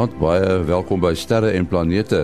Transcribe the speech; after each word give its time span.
Goeienaand, 0.00 0.22
baie 0.22 0.52
welkom 0.64 1.00
by 1.02 1.10
Sterre 1.12 1.50
en 1.52 1.66
Planete. 1.68 2.22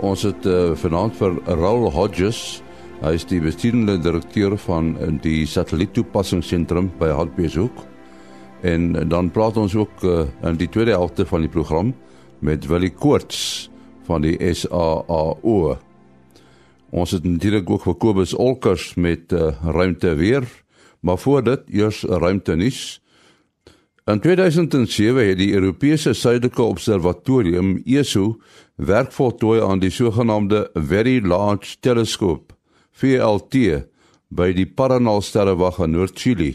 Ons 0.00 0.22
het 0.24 0.46
uh, 0.48 0.70
vanaand 0.80 1.12
vir 1.18 1.34
Raul 1.60 1.90
Hodges. 1.92 2.62
Hy 3.02 3.10
is 3.18 3.26
die 3.28 3.40
bestuurende 3.44 3.98
direkteur 4.00 4.54
van 4.64 4.94
uh, 4.96 5.10
die 5.20 5.42
satelliettoepassingsentrum 5.44 6.88
by 6.96 7.10
Hartbeeshoek. 7.12 7.82
En 8.64 8.94
dan 9.12 9.28
praat 9.28 9.60
ons 9.60 9.76
ook 9.76 10.06
uh, 10.08 10.24
in 10.40 10.56
die 10.56 10.70
tweede 10.72 10.96
helfte 10.96 11.28
van 11.28 11.44
die 11.44 11.52
program 11.52 11.92
met 12.40 12.64
Willie 12.70 12.94
Koorts 12.96 13.68
van 14.08 14.24
die 14.24 14.38
SAAO. 14.40 15.76
Ons 16.96 17.12
het 17.12 17.28
natuurlik 17.28 17.68
ook 17.76 17.84
vir 17.90 18.00
Kobus 18.06 18.32
Olkers 18.32 18.94
met 18.96 19.36
uh, 19.36 19.52
ruimte 19.60 20.16
weer, 20.16 20.48
maar 21.04 21.20
voor 21.20 21.44
dit 21.44 21.76
eers 21.76 22.06
ruimte 22.08 22.56
nuus. 22.56 23.02
In 24.04 24.20
2007 24.20 25.28
het 25.28 25.38
die 25.38 25.52
Europese 25.52 26.12
Suidelike 26.12 26.62
Observatorium 26.62 27.76
ESO 27.86 28.40
werk 28.74 29.12
voltooi 29.12 29.60
aan 29.62 29.78
die 29.78 29.90
sogenaamde 29.94 30.70
Very 30.74 31.20
Large 31.26 31.76
Telescope 31.80 32.54
VLT 32.90 33.84
by 34.28 34.48
die 34.56 34.66
Paranal 34.66 35.22
sterrewag 35.22 35.78
in 35.78 35.94
Noord-Chili. 35.94 36.50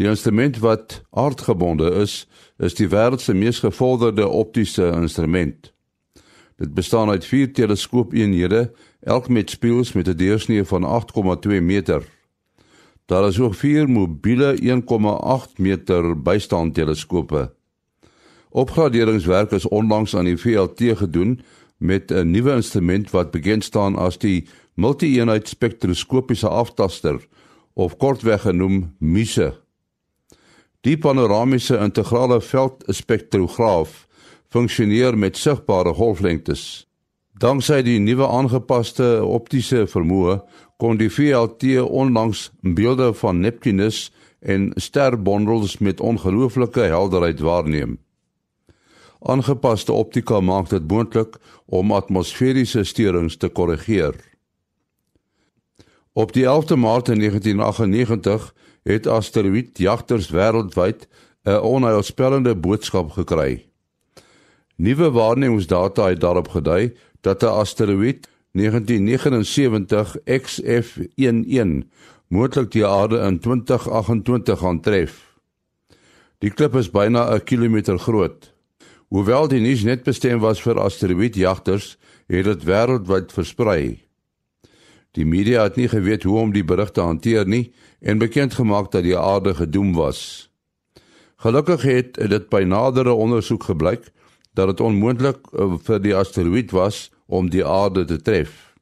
Die 0.00 0.08
instrument 0.08 0.62
wat 0.64 1.02
aardgebonde 1.10 1.90
is, 2.00 2.24
is 2.56 2.78
die 2.78 2.88
wêreld 2.88 3.20
se 3.20 3.36
mees 3.36 3.60
gevorderde 3.60 4.24
optiese 4.28 4.88
instrument. 4.96 5.74
Dit 6.56 6.72
bestaan 6.74 7.12
uit 7.12 7.24
4 7.24 7.52
teleskoopeenhede, 7.52 8.70
elk 9.00 9.28
met 9.28 9.50
spieëls 9.50 9.92
met 9.92 10.08
'n 10.08 10.16
deursnee 10.16 10.64
van 10.64 10.84
8,2 10.84 11.60
meter. 11.60 12.00
Daar 13.10 13.26
is 13.28 13.40
ook 13.40 13.54
vier 13.54 13.88
mobiele 13.88 14.58
1,8 14.62 15.56
meter 15.56 16.22
bystandteleskope. 16.22 17.52
Opgraderingswerk 18.50 19.50
is 19.50 19.68
onlangs 19.68 20.16
aan 20.16 20.24
die 20.24 20.36
VLT 20.36 20.82
gedoen 20.98 21.40
met 21.76 22.10
'n 22.10 22.30
nuwe 22.30 22.54
instrument 22.54 23.10
wat 23.10 23.30
bekend 23.30 23.64
staan 23.64 23.96
as 23.96 24.18
die 24.18 24.46
multi-eenheid 24.74 25.48
spektroskopiese 25.48 26.48
aftaster 26.48 27.26
of 27.72 27.96
kortweg 27.96 28.40
genoem 28.40 28.94
MISE. 28.98 29.54
Die 30.80 30.98
panoramiese 30.98 31.78
integrale 31.78 32.40
veldspektrograaf 32.40 34.06
funksioneer 34.48 35.18
met 35.18 35.36
sigbare 35.36 35.94
golflengtes. 35.94 36.86
Danksy 37.38 37.82
die 37.82 37.98
nuwe 37.98 38.28
aangepaste 38.28 39.24
optiese 39.24 39.86
vermoë 39.86 40.42
kon 40.80 40.96
die 40.96 41.10
VLT 41.12 41.82
onlangs 41.84 42.48
beelde 42.60 43.12
van 43.14 43.40
Neptunus 43.40 44.08
en 44.40 44.70
sterbondels 44.80 45.78
met 45.78 46.00
ongelooflike 46.00 46.80
helderheid 46.80 47.40
waarneem. 47.40 47.98
Aangepaste 49.20 49.92
optika 49.92 50.40
maak 50.40 50.70
dit 50.72 50.86
moontlik 50.88 51.36
om 51.66 51.92
atmosferiese 51.92 52.84
steurings 52.84 53.36
te 53.36 53.48
korrigeer. 53.48 54.16
Op 56.12 56.32
die 56.32 56.44
11de 56.48 56.76
Maart 56.80 57.12
1998 57.12 58.54
het 58.82 59.06
asteroïdjagters 59.06 60.30
wêreldwyd 60.32 61.08
'n 61.44 61.60
onheilspellende 61.60 62.56
boodskap 62.56 63.10
gekry. 63.10 63.66
Nuwe 64.76 65.10
waarnemingsdata 65.10 66.08
het 66.08 66.20
daarop 66.20 66.48
gedui 66.48 66.96
dat 67.20 67.42
'n 67.42 67.46
asteroïde 67.46 68.28
1979 68.52 70.16
XF11 70.24 71.86
moontlik 72.28 72.70
die 72.70 72.86
aarde 72.86 73.18
in 73.26 73.38
2028 73.38 74.58
gaan 74.58 74.80
tref. 74.80 75.36
Die 76.38 76.50
klip 76.50 76.74
is 76.74 76.90
byna 76.90 77.34
'n 77.34 77.44
kilometer 77.44 77.98
groot. 77.98 78.54
Hoewel 79.08 79.48
die 79.48 79.60
nuus 79.60 79.82
net 79.82 80.02
bestem 80.02 80.38
was 80.38 80.62
vir 80.62 80.78
asteroïdjagters, 80.78 81.98
het 82.26 82.44
dit 82.44 82.64
wêreldwyd 82.64 83.32
versprei. 83.32 84.02
Die 85.18 85.26
media 85.26 85.62
het 85.62 85.76
nie 85.76 85.88
geweet 85.88 86.22
hoe 86.22 86.38
om 86.38 86.52
die 86.52 86.64
berigte 86.64 87.00
hanteer 87.00 87.46
nie 87.46 87.72
en 88.00 88.18
bekend 88.18 88.54
gemaak 88.54 88.90
dat 88.90 89.02
die 89.02 89.18
aarde 89.18 89.54
gedoem 89.54 89.94
was. 89.94 90.50
Gelukkig 91.36 91.82
het 91.82 92.14
dit 92.14 92.48
by 92.48 92.62
nadere 92.62 93.12
ondersoek 93.12 93.62
gebleik 93.62 94.10
dat 94.54 94.66
dit 94.66 94.80
onmoontlik 94.80 95.38
eh, 95.52 95.74
vir 95.82 95.98
die 95.98 96.14
asteroïde 96.14 96.76
was 96.76 97.10
om 97.30 97.50
die 97.50 97.64
aarde 97.66 98.04
te 98.04 98.18
tref. 98.18 98.74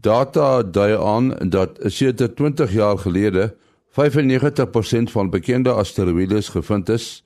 Data 0.00 0.62
dui 0.62 0.94
aan 0.96 1.34
dat 1.52 1.76
sedert 1.92 2.36
20 2.36 2.72
jaar 2.72 2.98
gelede 2.98 3.50
95% 3.90 5.12
van 5.12 5.30
bekende 5.30 5.72
asteroïdes 5.72 6.48
gevind 6.48 6.88
is. 6.88 7.22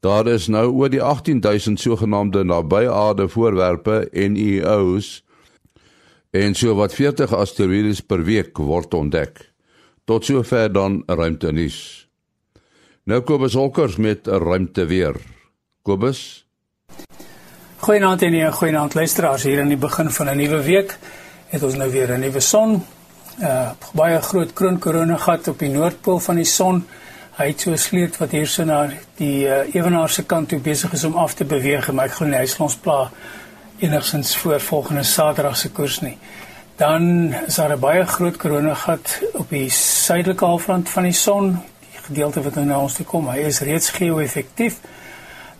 Daar 0.00 0.26
is 0.26 0.46
nou 0.46 0.70
oor 0.70 0.90
die 0.90 1.02
18000 1.02 1.80
sogenaamde 1.80 2.44
nabyaarde 2.44 3.28
voorwerpe 3.28 4.08
NEOs 4.12 5.24
en 6.30 6.54
so 6.54 6.74
wat 6.78 6.94
40 6.94 7.34
asteroïdes 7.34 8.00
per 8.00 8.22
week 8.24 8.58
word 8.58 8.94
ontdek. 8.94 9.42
Tot 10.04 10.24
sover 10.24 10.72
dan 10.72 11.02
ruimtenuus. 11.06 12.08
Nou 13.04 13.20
Kobus 13.20 13.54
Holkers 13.54 13.96
met 13.96 14.28
'n 14.28 14.38
ruimte 14.38 14.86
weer. 14.86 15.16
Kobus 15.82 16.47
Goeienaand 17.78 18.22
en 18.22 18.34
'n 18.34 18.52
goeienaand 18.52 18.94
luisteraars 18.94 19.42
hier 19.42 19.60
aan 19.60 19.68
die 19.68 19.76
begin 19.76 20.10
van 20.10 20.28
'n 20.28 20.36
nuwe 20.36 20.62
week. 20.62 20.98
Het 21.46 21.62
ons 21.62 21.74
nou 21.74 21.90
weer 21.90 22.10
'n 22.10 22.20
nuwe 22.20 22.40
son. 22.40 22.84
Uh 23.40 23.70
baie 23.92 24.22
groot 24.22 24.52
kroon 24.52 24.78
korona 24.78 25.16
gat 25.16 25.48
op 25.48 25.58
die 25.58 25.68
noordpool 25.68 26.18
van 26.18 26.34
die 26.34 26.44
son. 26.44 26.86
Hy 27.36 27.46
het 27.46 27.60
so 27.60 27.76
sleet 27.76 28.16
wat 28.16 28.30
hierso 28.30 28.64
na 28.64 28.90
die 29.16 29.46
uh, 29.46 29.74
ewenaar 29.74 30.08
se 30.08 30.24
kant 30.24 30.48
toe 30.48 30.58
besig 30.58 30.92
is 30.92 31.04
om 31.04 31.14
af 31.14 31.34
te 31.34 31.44
beweeg, 31.44 31.92
maar 31.92 32.04
ek 32.04 32.12
glo 32.12 32.26
nie 32.26 32.38
hy 32.38 32.46
sal 32.46 32.64
ons 32.64 32.76
pla 32.76 33.10
enigsins 33.78 34.36
voor 34.36 34.60
volgende 34.60 35.02
Saterdag 35.02 35.56
se 35.56 35.70
koers 35.70 36.00
nie. 36.00 36.18
Dan 36.76 37.34
is 37.46 37.54
daar 37.54 37.76
'n 37.76 37.80
baie 37.80 38.06
groot 38.06 38.36
korona 38.36 38.74
gat 38.74 39.20
op 39.32 39.48
die 39.50 39.70
suidelike 39.70 40.44
halfrond 40.44 40.88
van 40.88 41.02
die 41.02 41.12
son, 41.12 41.62
die 41.80 42.02
gedeelte 42.02 42.42
wat 42.42 42.54
nou 42.54 42.66
na 42.66 42.80
ons 42.80 42.94
toe 42.94 43.06
kom. 43.06 43.28
Hy 43.28 43.38
is 43.38 43.60
reeds 43.60 43.90
geo-effektief. 43.90 44.76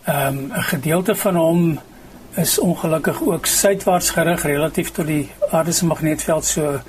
Um, 0.09 0.51
'n 0.55 0.63
gedeelte 0.63 1.15
van 1.15 1.35
hom 1.35 1.79
is 2.39 2.59
ongelukkig 2.59 3.21
ook 3.21 3.45
suidwaarts 3.45 4.09
gerig 4.09 4.43
relatief 4.43 4.91
tot 4.91 5.07
die 5.07 5.29
aarde 5.51 5.71
se 5.75 5.85
magnetveld 5.85 6.45
so 6.45 6.79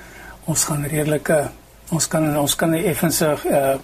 ons 0.45 0.65
gaan 0.65 0.85
redelike 0.87 1.39
ons 1.91 2.07
kan 2.09 2.37
ons 2.39 2.55
kan 2.55 2.71
'n 2.71 2.85
effense 2.85 3.27
uh, 3.27 3.75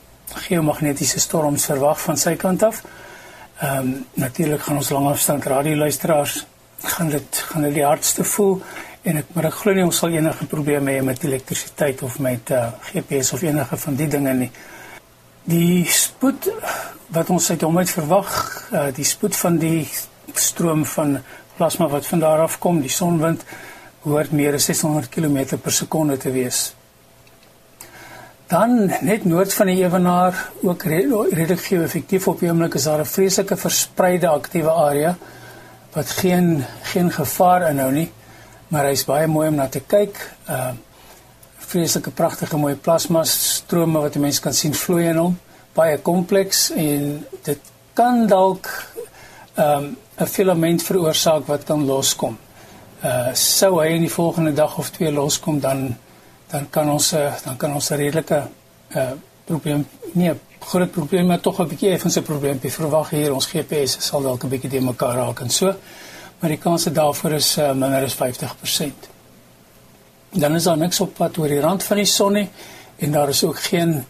geomagnetiese 0.47 1.21
storms 1.21 1.65
verwag 1.65 2.01
van 2.01 2.17
sy 2.17 2.37
kant 2.37 2.63
af. 2.63 2.83
Ehm 3.61 3.79
um, 3.79 4.07
natuurlik 4.15 4.63
gaan 4.63 4.77
ons 4.77 4.91
langafstand 4.91 5.45
radioluisteraars 5.45 6.47
gaan 6.83 7.09
dit 7.09 7.45
gaan 7.49 7.63
hulle 7.63 7.75
die 7.75 7.85
hardste 7.85 8.25
voel 8.25 8.63
en 9.03 9.17
ek 9.17 9.25
maar 9.33 9.45
ek 9.45 9.55
glo 9.55 9.73
nie 9.73 9.85
ons 9.85 9.99
sal 9.99 10.11
enige 10.11 10.47
probleme 10.47 10.93
hê 10.93 11.03
met 11.03 11.25
elektrisiteit 11.25 12.03
of 12.03 12.19
met 12.19 12.51
uh, 12.51 12.69
GPS 12.93 13.33
of 13.33 13.43
enige 13.43 13.77
van 13.77 13.95
die 13.95 14.09
dinge 14.09 14.35
nie. 14.35 14.51
Die 15.45 15.87
spoed 15.91 16.51
wat 17.09 17.31
ons 17.31 17.51
uit 17.51 17.63
hom 17.63 17.79
uit 17.79 17.91
verwag, 17.91 18.31
uh, 18.73 18.89
die 18.95 19.05
spoed 19.05 19.37
van 19.37 19.59
die 19.59 19.89
stroom 20.35 20.85
van 20.85 21.19
plasma 21.57 21.89
wat 21.89 22.07
van 22.07 22.21
daar 22.21 22.41
af 22.45 22.59
kom, 22.59 22.81
die 22.81 22.93
sonwind 22.93 23.45
hoort 24.07 24.33
meer 24.33 24.55
as 24.55 24.65
600 24.65 25.09
km 25.09 25.57
per 25.63 25.73
sekonde 25.73 26.17
te 26.17 26.31
wees. 26.31 26.75
Dan 28.47 28.93
net 29.03 29.25
noord 29.27 29.55
van 29.55 29.67
die 29.67 29.81
ewenaar, 29.83 30.37
ook 30.63 30.85
redelik 30.87 31.65
geo-effektief 31.65 32.29
op 32.31 32.41
die 32.41 32.51
oomblik 32.51 32.77
is 32.79 32.87
daar 32.87 33.01
'n 33.01 33.15
vreeslike 33.15 33.57
verspreide 33.57 34.29
aktiewe 34.29 34.71
area 34.71 35.17
wat 35.93 36.11
geen 36.11 36.65
geen 36.83 37.11
gevaar 37.11 37.71
inhou 37.71 37.93
nie, 37.93 38.11
maar 38.69 38.85
hy's 38.85 39.05
baie 39.05 39.27
mooi 39.27 39.49
om 39.49 39.55
na 39.55 39.69
te 39.69 39.81
kyk. 39.81 40.37
Uh 40.49 40.71
vreeslike 41.67 42.11
pragtige 42.11 42.57
mooi 42.57 42.75
plasma 42.75 43.25
strome 43.25 43.99
wat 43.99 44.15
'n 44.15 44.21
mens 44.21 44.41
kan 44.41 44.55
sien 44.55 44.75
vloei 44.75 45.09
in 45.09 45.17
hom, 45.17 45.39
baie 45.75 45.99
kompleks 45.99 46.71
en 46.71 47.27
dit 47.43 47.59
kan 47.93 48.27
dalk 48.27 48.69
ehm 49.55 49.85
um, 49.85 49.97
'n 50.17 50.27
filament 50.27 50.83
veroorsaak 50.83 51.47
wat 51.47 51.65
kan 51.65 51.85
loskom. 51.85 52.39
Uh 53.05 53.29
sou 53.33 53.81
hy 53.81 53.89
in 53.95 54.01
die 54.07 54.13
volgende 54.13 54.53
dag 54.53 54.79
of 54.79 54.91
twee 54.91 55.13
loskom 55.13 55.61
dan 55.61 55.97
dan 56.51 56.71
kan 56.71 56.91
ons 56.91 57.13
uh, 57.13 57.33
dan 57.45 57.57
kan 57.57 57.75
ons 57.75 57.91
'n 57.91 57.97
redelike 57.97 58.49
uh 58.97 59.11
probleem 59.45 59.87
nie 60.13 60.31
'n 60.31 60.41
groot 60.61 60.91
probleem 60.91 61.27
maar 61.27 61.41
tog 61.41 61.61
'n 61.61 61.69
bietjie 61.69 61.91
effens 61.91 62.17
'n 62.17 62.23
probleempie 62.23 62.73
verwag 62.73 63.11
hier 63.11 63.35
ons 63.35 63.47
GPS 63.47 63.97
sal 64.01 64.23
dalk 64.23 64.45
'n 64.45 64.49
bietjie 64.49 64.71
de 64.71 64.81
mekaar 64.81 65.15
raak 65.15 65.41
en 65.41 65.51
so. 65.51 65.75
Maar 66.39 66.51
die 66.51 66.59
kans 66.59 66.85
daarvoor 66.85 67.33
is 67.33 67.59
uh, 67.59 67.73
minder 67.73 68.03
as 68.03 68.15
50%. 68.15 68.93
Dan 70.31 70.55
is 70.55 70.65
daar 70.65 70.77
niks 70.77 71.01
op 71.01 71.15
pad 71.15 71.39
oor 71.39 71.49
die 71.49 71.61
rand 71.61 71.83
van 71.85 71.97
die 71.97 72.05
son 72.05 72.33
nie 72.33 72.49
en 72.97 73.13
daar 73.13 73.29
is 73.29 73.45
ook 73.45 73.59
geen 73.59 74.05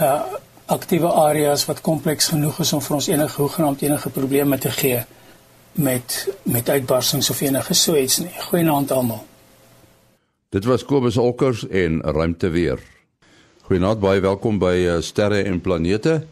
uh 0.00 0.22
aktiewe 0.66 1.08
areas 1.12 1.66
wat 1.66 1.80
kompleks 1.80 2.26
genoeg 2.28 2.58
is 2.58 2.72
om 2.72 2.80
vir 2.80 2.94
ons 2.94 3.06
enige 3.06 3.40
hoegenaamd 3.40 3.82
enige 3.82 4.10
probleme 4.10 4.58
te 4.58 4.70
gee 4.70 5.04
met 5.72 6.28
met 6.42 6.68
uitbarsings 6.68 7.30
of 7.30 7.40
enige 7.40 7.74
so 7.74 7.96
iets 7.96 8.18
nie. 8.18 8.32
Goeienaand 8.38 8.90
almal. 8.90 9.26
Dit 10.52 10.64
was 10.64 10.84
Kobus 10.84 11.16
Olkers 11.16 11.68
en 11.68 12.00
ruimte 12.00 12.48
weer. 12.48 12.80
Goeienaand, 13.62 14.00
baie 14.00 14.20
welkom 14.20 14.58
by 14.58 14.74
uh, 14.84 14.98
Sterre 15.00 15.42
en 15.48 15.60
Planete. 15.60 16.26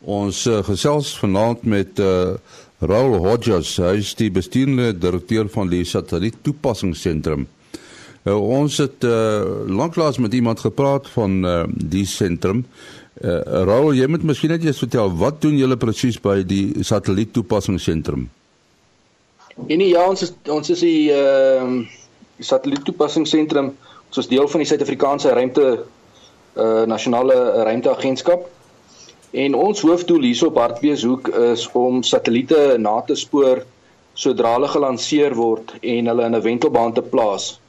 Ons 0.00 0.46
uh, 0.48 0.62
gesels 0.64 1.12
vanaand 1.20 1.62
met 1.62 2.00
uh, 2.00 2.32
Raul 2.80 3.18
Hodges, 3.20 3.76
hy 3.76 3.98
is 4.00 4.14
die 4.16 4.30
bestuurende 4.32 4.94
direkteur 4.96 5.50
van 5.52 5.68
die 5.68 5.84
satelliet 5.84 6.40
toepassingsentrum. 6.42 7.44
Uh, 8.24 8.34
ons 8.34 8.80
het 8.80 9.04
uh, 9.04 9.44
lanklaas 9.68 10.18
met 10.18 10.34
iemand 10.34 10.64
gepraat 10.64 11.08
van 11.12 11.38
uh, 11.44 11.62
die 11.68 12.06
sentrum. 12.08 12.64
Uh, 13.20 13.38
Raul, 13.68 13.92
jy 13.94 14.08
moet 14.08 14.24
miskien 14.24 14.50
net 14.56 14.64
eers 14.64 14.80
vertel 14.80 15.12
wat 15.20 15.42
doen 15.44 15.60
julle 15.60 15.76
presies 15.76 16.18
by 16.20 16.40
die 16.42 16.80
satelliet 16.82 17.34
toepassingsentrum? 17.36 18.26
En 19.66 19.80
ja, 19.80 20.08
ons 20.08 20.22
is 20.22 20.32
ons 20.48 20.70
is 20.70 20.80
die 20.80 21.12
ehm 21.12 21.80
uh, 21.80 21.88
satelliet 22.40 22.84
toepassingsentrum. 22.84 23.74
Ons 24.08 24.18
is 24.22 24.28
deel 24.30 24.48
van 24.48 24.62
die 24.62 24.68
Suid-Afrikaanse 24.68 25.32
ruimte 25.36 25.66
uh 26.56 26.82
nasionale 26.88 27.36
ruimteagentskap. 27.68 28.46
En 29.30 29.54
ons 29.54 29.80
hoofdoel 29.80 30.24
hierso 30.26 30.48
op 30.50 30.56
Hartbeeshoek 30.58 31.28
is 31.28 31.66
om 31.78 32.02
satelliete 32.02 32.76
na 32.78 33.00
te 33.06 33.14
spoor 33.14 33.62
sodra 34.14 34.56
hulle 34.56 34.70
gelanseer 34.72 35.36
word 35.38 35.76
en 35.80 36.10
hulle 36.10 36.24
in 36.24 36.36
'n 36.36 36.42
wentelbaan 36.42 36.92
te 36.92 37.02
plaas. 37.02 37.60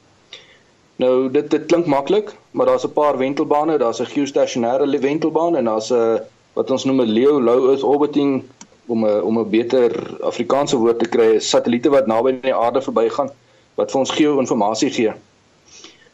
Nou 0.96 1.30
dit 1.30 1.50
dit 1.50 1.66
klink 1.66 1.86
maklik, 1.86 2.32
maar 2.50 2.66
daar's 2.66 2.84
'n 2.84 2.92
paar 2.92 3.18
wentelbane, 3.18 3.78
daar's 3.78 4.00
'n 4.00 4.12
geostasionêre 4.14 5.00
wentelbaan 5.00 5.56
en 5.56 5.64
daar's 5.64 5.90
'n 5.92 6.20
wat 6.54 6.70
ons 6.70 6.84
noem 6.84 7.00
'n 7.00 7.12
LEO 7.12 7.40
low 7.40 7.70
earth 7.70 7.82
orbiting 7.82 8.44
om 8.86 9.04
'n 9.06 9.20
om 9.22 9.38
'n 9.38 9.50
beter 9.50 9.90
Afrikaanse 10.20 10.76
woord 10.76 10.98
te 10.98 11.08
kry, 11.08 11.38
satelliete 11.38 11.88
wat 11.88 12.06
naby 12.06 12.30
aan 12.30 12.40
die 12.40 12.54
aarde 12.54 12.82
verbygaan 12.82 13.30
wat 13.74 13.90
vir 13.90 14.00
ons 14.00 14.10
geo-inligting 14.10 14.94
gee. 14.94 15.12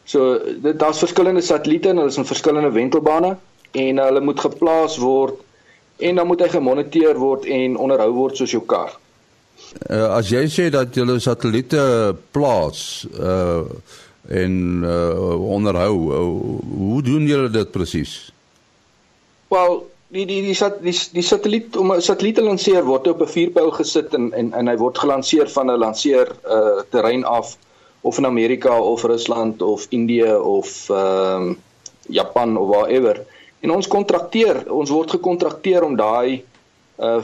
So 0.04 0.38
dit 0.62 0.78
daar's 0.78 0.98
verskillende 0.98 1.40
satelliete 1.40 1.88
en 1.88 1.96
hulle 1.96 2.08
is 2.08 2.16
in 2.16 2.24
verskillende 2.24 2.70
wentelbane 2.70 3.36
en 3.72 3.98
hulle 3.98 4.20
moet 4.20 4.40
geplaas 4.40 4.96
word 4.96 5.34
en 5.96 6.14
dan 6.14 6.26
moet 6.26 6.40
hy 6.40 6.48
gemoniteer 6.48 7.18
word 7.18 7.44
en 7.44 7.76
onderhou 7.76 8.12
word 8.12 8.36
soos 8.36 8.50
jou 8.50 8.62
kar. 8.62 8.94
Uh, 9.90 10.14
as 10.14 10.30
jy 10.30 10.46
sê 10.48 10.68
dat 10.70 10.94
jy 10.94 11.18
satelliete 11.18 12.14
plaas 12.30 13.06
uh 13.18 13.64
en 14.28 14.84
uh, 14.84 15.40
onderhou, 15.40 15.94
uh, 16.12 16.18
hoe 16.76 17.02
doen 17.02 17.24
julle 17.24 17.48
dit 17.48 17.70
presies? 17.72 18.32
Wel, 19.48 19.78
die 20.08 20.24
die 20.24 20.40
die 20.42 20.54
sat, 20.56 20.78
die, 20.80 20.94
die 21.12 21.22
satelliet 21.24 21.76
om 21.76 21.92
'n 21.92 22.00
satelliet 22.00 22.38
te 22.40 22.42
lanseer 22.42 22.84
word 22.84 23.08
op 23.12 23.20
'n 23.22 23.32
vuurpyl 23.32 23.70
gesit 23.70 24.14
en 24.14 24.32
en 24.32 24.52
en 24.52 24.68
hy 24.68 24.76
word 24.76 24.98
gelanseer 24.98 25.48
van 25.56 25.70
'n 25.70 25.78
lanseer 25.78 26.32
uh 26.48 26.80
terrein 26.90 27.24
af 27.24 27.56
of 28.00 28.18
in 28.18 28.26
Amerika 28.26 28.80
of 28.80 29.04
Rusland 29.04 29.62
of 29.62 29.86
Indië 29.90 30.34
of 30.34 30.90
ehm 30.90 31.50
uh, 31.50 31.56
Japan 32.08 32.56
of 32.56 32.68
wherever. 32.68 33.26
En 33.60 33.70
ons 33.70 33.86
kontrakteer, 33.86 34.70
ons 34.72 34.90
word 34.90 35.10
gekontrakteer 35.10 35.84
om 35.84 35.96
daai 35.96 36.44
uh 36.98 37.22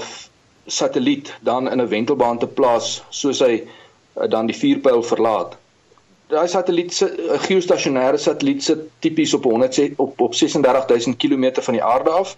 satelliet 0.66 1.34
dan 1.40 1.70
in 1.70 1.80
'n 1.80 1.88
wentelbaan 1.88 2.38
te 2.38 2.46
plaas 2.46 3.02
soos 3.08 3.40
hy 3.40 3.64
uh, 3.64 4.28
dan 4.28 4.46
die 4.46 4.56
vuurpyl 4.56 5.02
verlaat. 5.02 5.56
Daai 6.28 6.48
satelliet 6.48 6.92
se 6.92 7.06
'n 7.06 7.38
geostasionêre 7.48 8.19
satelliet 8.19 8.62
sit 8.62 8.80
tipies 8.98 9.34
op 9.34 9.44
100 9.44 9.96
op 9.96 10.20
op 10.20 10.34
36000 10.34 11.16
km 11.16 11.62
van 11.62 11.75
die 11.75 11.84
aarde 11.84 12.10
af. 12.10 12.37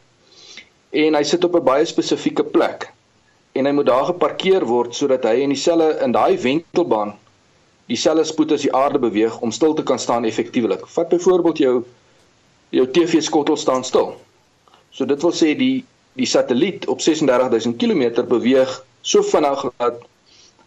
En 0.96 1.14
hy 1.19 1.22
sit 1.28 1.44
op 1.44 1.56
'n 1.58 1.64
baie 1.64 1.84
spesifieke 1.84 2.44
plek. 2.56 2.90
En 3.52 3.66
hy 3.66 3.72
moet 3.72 3.87
daar 3.87 4.04
geparkeer 4.04 4.64
word 4.64 4.94
sodat 4.94 5.25
hy 5.25 5.40
in 5.44 5.52
dieselfde 5.52 5.98
in 6.04 6.12
daai 6.12 6.38
wentelbaan 6.38 7.16
dieselfde 7.87 8.25
spoed 8.25 8.52
as 8.52 8.64
die 8.66 8.72
aarde 8.75 8.98
beweeg 8.98 9.40
om 9.40 9.52
stil 9.52 9.75
te 9.75 9.82
kan 9.82 9.98
staan 9.98 10.25
effektiewelik. 10.25 10.87
Vat 10.87 11.08
byvoorbeeld 11.08 11.58
jou 11.58 11.84
jou 12.70 12.87
TV 12.90 13.22
skottel 13.22 13.56
staan 13.56 13.84
stil. 13.84 14.16
So 14.90 15.04
dit 15.04 15.22
wil 15.22 15.32
sê 15.32 15.54
die 15.56 15.84
die 16.16 16.26
satelliet 16.26 16.87
op 16.88 17.00
36000 17.00 17.76
km 17.76 18.25
beweeg 18.28 18.84
so 19.02 19.22
vinnig 19.22 19.66
dat 19.76 20.00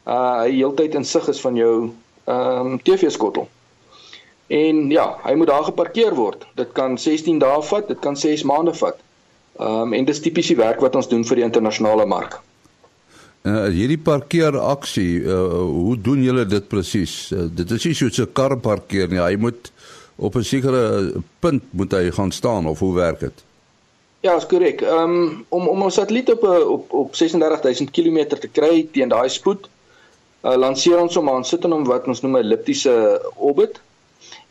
uh 0.08 0.42
hy 0.44 0.52
heeltyd 0.52 0.96
in 0.96 1.06
sig 1.06 1.28
is 1.28 1.42
van 1.42 1.56
jou 1.56 1.74
ehm 2.26 2.68
um, 2.74 2.80
TV 2.82 3.10
skottel. 3.12 3.50
En 4.48 4.90
ja, 4.90 5.20
hy 5.24 5.34
moet 5.36 5.48
daar 5.48 5.64
geparkeer 5.64 6.16
word. 6.16 6.46
Dit 6.56 6.72
kan 6.74 6.98
16 6.98 7.40
dae 7.40 7.62
vat, 7.62 7.88
dit 7.88 8.00
kan 8.00 8.18
6 8.18 8.44
maande 8.44 8.74
vat. 8.74 8.98
Ehm 9.60 9.90
um, 9.90 9.94
en 9.94 10.06
dis 10.08 10.22
tipies 10.24 10.48
die 10.48 10.56
werk 10.60 10.80
wat 10.80 10.96
ons 10.96 11.10
doen 11.12 11.26
vir 11.28 11.42
die 11.42 11.44
internasionale 11.44 12.06
mark. 12.08 12.38
Uh 13.44 13.68
hierdie 13.76 14.00
parkeeraksie, 14.00 15.24
uh 15.24 15.66
hoe 15.68 15.98
doen 16.00 16.24
julle 16.24 16.46
dit 16.48 16.68
presies? 16.72 17.32
Uh, 17.36 17.48
dit 17.52 17.72
is 17.76 17.86
nie 17.90 17.98
soos 17.98 18.20
'n 18.24 18.32
kar 18.34 18.56
parkeer 18.58 19.12
nie. 19.12 19.20
Hy 19.20 19.36
moet 19.36 19.72
op 20.16 20.36
'n 20.36 20.44
sekere 20.44 21.12
punt 21.40 21.64
moet 21.72 21.92
hy 21.92 22.12
gaan 22.12 22.32
staan 22.32 22.68
of 22.68 22.80
hoe 22.80 22.96
werk 22.96 23.20
dit? 23.20 23.44
Ja, 24.22 24.36
is 24.36 24.46
korrek. 24.46 24.82
Ehm 24.82 25.16
um, 25.16 25.46
om 25.50 25.68
om 25.68 25.82
ons 25.82 25.96
satelliet 25.96 26.32
op 26.32 26.44
op 26.44 26.94
op 26.94 27.16
36000 27.16 27.92
km 27.92 28.28
te 28.40 28.48
kry 28.48 28.88
teen 28.92 29.10
daai 29.10 29.30
spoed, 29.30 29.70
uh, 30.44 30.56
lanseer 30.56 31.00
ons 31.00 31.16
hom 31.16 31.30
aan 31.30 31.46
sit 31.46 31.64
in 31.64 31.72
hom 31.72 31.84
wat 31.88 32.08
ons 32.08 32.22
noem 32.22 32.38
'n 32.38 32.44
elliptiese 32.44 32.96
orbit 33.36 33.80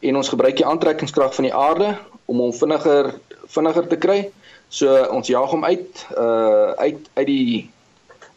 en 0.00 0.16
ons 0.16 0.28
gebruik 0.28 0.56
die 0.56 0.66
aantrekkingskrag 0.66 1.34
van 1.34 1.44
die 1.44 1.54
aarde 1.54 1.96
om 2.24 2.38
hom 2.38 2.52
vinniger 2.52 3.14
vinniger 3.48 3.86
te 3.88 3.96
kry. 3.96 4.30
So 4.68 5.06
ons 5.10 5.28
jaag 5.28 5.50
hom 5.50 5.64
uit 5.64 6.06
uh 6.16 6.72
uit 6.76 7.08
uit 7.14 7.26
die 7.26 7.70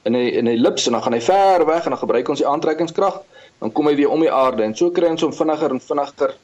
in 0.03 0.15
'n 0.15 0.27
in 0.39 0.45
'n 0.45 0.57
ellips 0.57 0.85
en 0.85 0.93
dan 0.93 1.03
gaan 1.03 1.13
hy 1.13 1.21
ver 1.21 1.65
weg 1.65 1.83
en 1.83 1.89
dan 1.89 1.99
gebruik 1.99 2.29
ons 2.29 2.39
die 2.39 2.47
aantrekkingskrag, 2.47 3.21
dan 3.59 3.71
kom 3.71 3.87
hy 3.87 3.95
weer 3.95 4.09
om 4.09 4.19
die 4.19 4.31
aarde 4.31 4.63
en 4.63 4.75
so 4.75 4.89
kry 4.91 5.09
ons 5.09 5.21
hom 5.21 5.33
vinniger 5.33 5.69
en 5.69 5.79
vinniger 5.79 6.35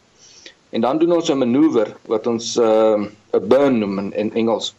En 0.69 0.81
dan 0.81 0.98
doen 0.98 1.13
ons 1.13 1.30
'n 1.30 1.38
manoeuvre 1.38 1.95
wat 2.06 2.28
ons 2.28 2.56
uh, 2.56 3.04
'n 3.31 3.48
burn 3.48 3.78
noem 3.80 4.00
in, 4.00 4.13
in 4.13 4.34
Engels. 4.34 4.75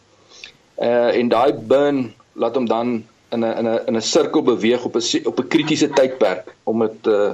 Uh 0.77 1.15
en 1.19 1.27
daai 1.27 1.53
burn 1.53 2.13
laat 2.33 2.55
hom 2.55 2.67
dan 2.67 3.05
in 3.29 3.39
'n 3.45 3.57
in 3.57 3.67
'n 3.67 3.79
in 3.85 3.95
'n 3.95 4.01
sirkel 4.01 4.41
beweeg 4.41 4.85
op 4.85 4.95
'n 4.95 5.25
op 5.25 5.39
'n 5.39 5.47
kritiese 5.47 5.89
tydperk 5.89 6.55
om 6.63 6.79
dit 6.79 7.07
uh 7.07 7.31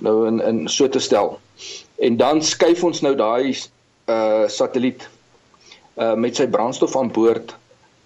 nou 0.00 0.26
in 0.26 0.40
in 0.40 0.68
so 0.68 0.88
te 0.88 0.98
stel. 0.98 1.40
En 1.98 2.16
dan 2.16 2.42
skuif 2.42 2.84
ons 2.84 3.00
nou 3.00 3.14
daai 3.14 3.58
uh 4.06 4.46
satelliet 4.46 5.08
uh 5.96 6.14
met 6.14 6.36
sy 6.36 6.46
brandstof 6.46 6.96
aan 6.96 7.10
boord 7.10 7.56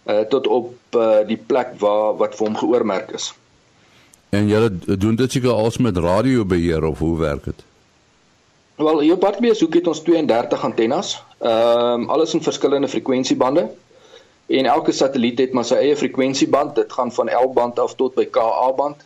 uh 0.06 0.20
tot 0.20 0.46
op 0.46 0.75
uh 0.96 1.20
die 1.26 1.40
plek 1.46 1.76
waar 1.79 2.17
wat 2.17 2.37
vir 2.37 2.46
hom 2.46 2.56
geoormerk 2.56 3.11
is. 3.11 3.32
En 4.29 4.49
julle 4.49 4.70
doen 4.99 5.17
dit 5.17 5.32
seker 5.32 5.50
als 5.50 5.79
met 5.79 5.96
radiobeheer 5.96 6.85
of 6.85 6.99
hoe 6.99 7.19
werk 7.19 7.44
dit? 7.44 7.64
Wel, 8.78 9.00
hier 9.00 9.14
op 9.14 9.23
Hartbees 9.23 9.61
hoek 9.61 9.75
het 9.75 9.87
ons 9.87 10.00
32 10.07 10.64
antennes. 10.64 11.16
Ehm 11.38 12.02
um, 12.02 12.09
alles 12.14 12.35
in 12.35 12.42
verskillende 12.42 12.88
frekwensiebande. 12.88 13.71
En 14.47 14.64
elke 14.64 14.92
satelliet 14.92 15.38
het 15.38 15.52
maar 15.52 15.64
sy 15.64 15.75
eie 15.75 15.97
frekwensieband. 15.97 16.75
Dit 16.75 16.92
gaan 16.92 17.12
van 17.12 17.30
L-band 17.30 17.78
af 17.78 17.95
tot 17.95 18.14
by 18.14 18.25
Ka-band. 18.25 19.02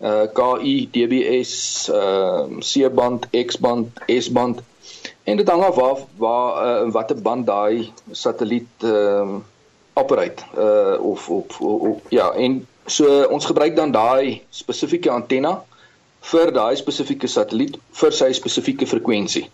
Uh 0.00 0.24
KI, 0.32 0.88
DBS, 0.90 1.52
ehm 1.92 2.58
uh, 2.58 2.64
C-band, 2.72 3.28
X-band, 3.46 4.00
S-band. 4.06 4.60
En 5.24 5.36
dit 5.36 5.48
hang 5.48 5.62
af 5.62 5.74
waar 5.74 5.98
waar 6.16 6.84
uh, 6.84 6.92
watter 6.92 7.22
band 7.22 7.46
daai 7.46 7.92
satelliet 8.10 8.68
ehm 8.84 9.34
uh, 9.34 9.42
operate 9.94 10.42
uh 10.58 11.00
of 11.00 11.28
op, 11.28 12.00
ja, 12.08 12.32
en 12.32 12.66
so 12.86 13.22
ons 13.22 13.44
gebruik 13.44 13.76
dan 13.76 13.90
daai 13.90 14.42
spesifieke 14.50 15.10
antenna 15.10 15.64
vir 16.20 16.52
daai 16.52 16.76
spesifieke 16.76 17.26
satelliet 17.26 17.78
vir 18.00 18.12
sy 18.12 18.32
spesifieke 18.32 18.86
frekwensie. 18.86 19.46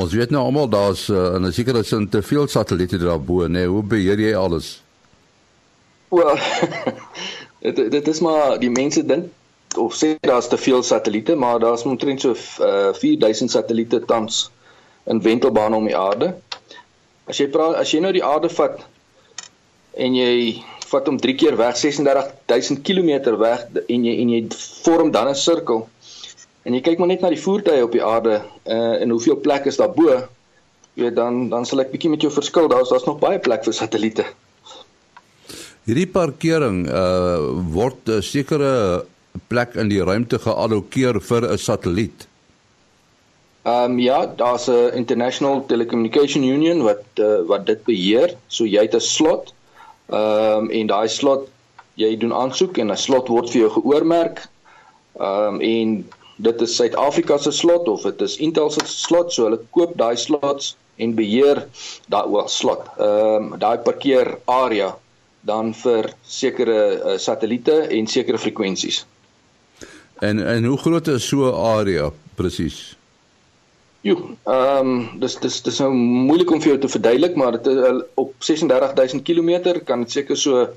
Ons 0.00 0.12
weet 0.12 0.30
nou 0.30 0.44
almal 0.44 0.68
daar's 0.68 1.08
uh, 1.08 1.34
en 1.34 1.52
seker 1.52 1.80
is 1.80 1.88
daar 1.88 2.06
te 2.08 2.22
veel 2.22 2.48
satelliete 2.48 2.98
daarbo, 2.98 3.46
nee, 3.46 3.66
hoe 3.66 3.82
beheer 3.82 4.20
jy 4.20 4.34
alles? 4.36 4.82
Wel, 6.08 6.38
dit 7.76 7.90
dit 7.90 8.08
is 8.08 8.20
maar 8.20 8.58
die 8.60 8.70
mense 8.70 9.04
dink 9.06 9.32
of 9.76 9.94
sê 9.94 10.16
daar's 10.20 10.48
te 10.48 10.58
veel 10.58 10.82
satelliete, 10.82 11.34
maar 11.34 11.58
daar's 11.58 11.82
omtrent 11.82 12.20
so 12.20 12.34
uh, 12.60 12.94
4000 12.94 13.50
satelliete 13.50 14.04
tans 14.04 14.50
in 15.04 15.22
wentelbane 15.22 15.76
om 15.76 15.86
die 15.86 15.96
aarde. 15.96 16.34
As 17.30 17.38
jy 17.38 17.46
praat 17.52 17.78
as 17.78 17.92
jy 17.94 18.00
nou 18.02 18.12
die 18.12 18.24
aarde 18.24 18.50
vat 18.50 18.82
en 19.94 20.14
jy 20.14 20.62
vat 20.90 21.06
hom 21.06 21.20
3 21.22 21.36
keer 21.38 21.56
weg 21.58 21.78
36000 21.78 22.82
km 22.86 23.36
weg 23.38 23.66
en 23.86 24.04
jy 24.06 24.16
en 24.24 24.34
jy 24.34 24.42
vorm 24.82 25.12
dan 25.14 25.30
'n 25.30 25.38
sirkel. 25.38 25.86
En 26.66 26.74
jy 26.74 26.80
kyk 26.80 26.98
maar 26.98 27.08
net 27.08 27.22
na 27.22 27.30
die 27.30 27.40
voertuie 27.40 27.84
op 27.84 27.92
die 27.92 28.04
aarde 28.04 28.42
uh, 28.66 29.00
en 29.00 29.10
hoeveel 29.10 29.40
plek 29.40 29.66
is 29.66 29.76
daar 29.76 29.94
bo. 29.94 30.10
Jy 30.94 31.06
weet 31.06 31.16
dan 31.16 31.48
dan 31.48 31.64
sal 31.66 31.80
ek 31.80 31.92
bietjie 31.94 32.10
met 32.10 32.20
jou 32.20 32.32
verskil. 32.32 32.68
Daar's 32.68 32.90
daar's 32.90 33.06
nog 33.06 33.22
baie 33.22 33.38
plek 33.38 33.64
vir 33.64 33.72
satelliete. 33.72 34.26
Hierdie 35.86 36.10
parkering 36.10 36.84
uh 36.86 37.38
word 37.72 38.08
'n 38.08 38.22
sekere 38.22 39.06
plek 39.48 39.74
in 39.74 39.88
die 39.88 40.02
ruimte 40.02 40.38
geallokeer 40.38 41.20
vir 41.20 41.52
'n 41.52 41.58
satelliet. 41.58 42.26
Ehm 43.64 43.92
um, 43.92 43.98
ja, 43.98 44.26
daar's 44.26 44.68
'n 44.68 44.92
International 44.94 45.66
Telecommunication 45.66 46.42
Union 46.42 46.82
wat 46.82 47.04
uh, 47.16 47.40
wat 47.46 47.66
dit 47.66 47.84
beheer. 47.84 48.36
So 48.48 48.64
jy 48.64 48.82
het 48.82 48.94
'n 48.94 49.00
slot 49.00 49.54
Ehm 50.10 50.64
um, 50.66 50.70
en 50.74 50.88
daai 50.90 51.08
slot 51.08 51.44
jy 52.00 52.08
doen 52.18 52.32
aansoek 52.34 52.78
en 52.82 52.90
'n 52.90 52.98
slot 52.98 53.28
word 53.30 53.50
vir 53.52 53.60
jou 53.60 53.70
geoormerk. 53.76 54.40
Ehm 55.20 55.54
um, 55.54 55.60
en 55.60 55.92
dit 56.46 56.62
is 56.66 56.74
Suid-Afrika 56.76 57.38
se 57.38 57.52
slot 57.52 57.88
of 57.88 58.02
dit 58.02 58.20
is 58.26 58.36
Intel 58.46 58.70
se 58.70 58.82
slot, 58.86 59.32
so 59.32 59.44
hulle 59.46 59.60
koop 59.70 59.92
daai 60.00 60.16
slots 60.16 60.74
en 60.96 61.14
beheer 61.14 61.62
daai 62.08 62.26
wel 62.32 62.48
slot. 62.48 62.90
Ehm 62.98 63.52
um, 63.52 63.58
daai 63.58 63.78
parkeer 63.86 64.32
area 64.46 64.90
dan 65.46 65.70
vir 65.74 66.10
sekere 66.26 66.80
uh, 66.90 67.18
satelliete 67.18 67.78
en 67.98 68.06
sekere 68.06 68.38
frekwensies. 68.38 69.04
En 70.20 70.46
en 70.46 70.64
hoe 70.64 70.78
groot 70.78 71.06
is 71.08 71.28
so 71.28 71.48
'n 71.48 71.54
area 71.78 72.10
presies? 72.34 72.96
Jo, 74.00 74.16
ehm 74.44 74.90
um, 74.90 75.20
dis 75.20 75.36
dis 75.40 75.62
dis 75.62 75.78
nou 75.78 75.90
moeilik 75.92 76.50
om 76.50 76.60
vir 76.60 76.68
jou 76.68 76.78
te 76.80 76.88
verduidelik, 76.88 77.34
maar 77.36 77.52
dit 77.56 77.66
is 77.66 78.02
op 78.14 78.34
36000 78.38 79.22
km 79.22 79.80
kan 79.84 80.00
dit 80.00 80.10
seker 80.10 80.36
so 80.36 80.68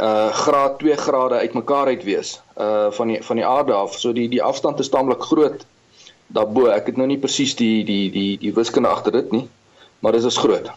uh 0.00 0.30
graad 0.32 0.78
2 0.78 0.96
grade 0.96 1.34
uitmekaar 1.34 1.86
uit 1.86 2.04
wees 2.04 2.40
uh 2.58 2.90
van 2.90 3.08
die 3.08 3.22
van 3.22 3.36
die 3.36 3.46
aarde 3.46 3.72
af. 3.72 3.98
So 3.98 4.12
die 4.12 4.28
die 4.28 4.42
afstand 4.42 4.78
is 4.78 4.88
taamlik 4.88 5.22
groot 5.22 5.66
daarbo. 6.26 6.66
Ek 6.66 6.86
het 6.86 6.96
nou 6.96 7.06
nie 7.06 7.18
presies 7.18 7.54
die 7.54 7.84
die 7.84 8.10
die 8.10 8.38
die 8.38 8.54
wiskunde 8.54 8.88
agter 8.88 9.12
dit 9.12 9.32
nie, 9.32 9.48
maar 9.98 10.12
dit 10.12 10.24
is 10.24 10.36
groot. 10.36 10.70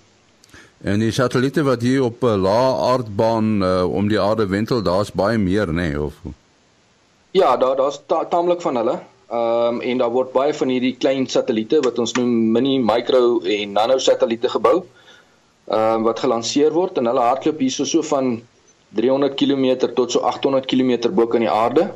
En 0.82 1.00
die 1.00 1.12
satelliete 1.12 1.64
wat 1.64 1.82
hier 1.82 2.04
op 2.04 2.24
'n 2.24 2.42
lae 2.46 2.74
aardbaan 2.94 3.64
uh, 3.64 3.94
om 3.94 4.08
die 4.08 4.20
aarde 4.22 4.48
wentel, 4.48 4.82
daar's 4.82 5.12
baie 5.12 5.38
meer, 5.38 5.68
nê, 5.68 5.90
nee, 5.90 6.02
of 6.02 6.14
Ja, 7.36 7.58
daar 7.58 7.76
daar's 7.76 8.00
ta 8.06 8.26
taamlik 8.26 8.62
van 8.62 8.76
hulle. 8.76 9.00
Ehm 9.30 9.74
um, 9.76 9.80
en 9.82 9.98
daar 9.98 10.12
word 10.12 10.32
baie 10.32 10.54
van 10.54 10.70
hierdie 10.72 10.96
klein 10.98 11.26
satelliete 11.28 11.82
wat 11.84 11.98
ons 12.00 12.14
noem 12.16 12.30
mini, 12.52 12.78
micro 12.80 13.42
en 13.56 13.74
nano 13.76 13.98
satelliete 13.98 14.50
gebou. 14.54 14.76
Ehm 15.68 15.96
um, 15.96 16.06
wat 16.08 16.22
gelanseer 16.24 16.72
word 16.72 16.98
en 17.02 17.10
hulle 17.12 17.26
hardloop 17.26 17.60
hierso 17.60 17.84
so 17.90 18.06
van 18.12 18.30
300 19.00 19.36
km 19.42 19.66
tot 19.98 20.16
so 20.16 20.24
800 20.32 20.70
km 20.72 21.12
bo 21.18 21.28
kan 21.28 21.44
die 21.44 21.52
aarde 21.52 21.90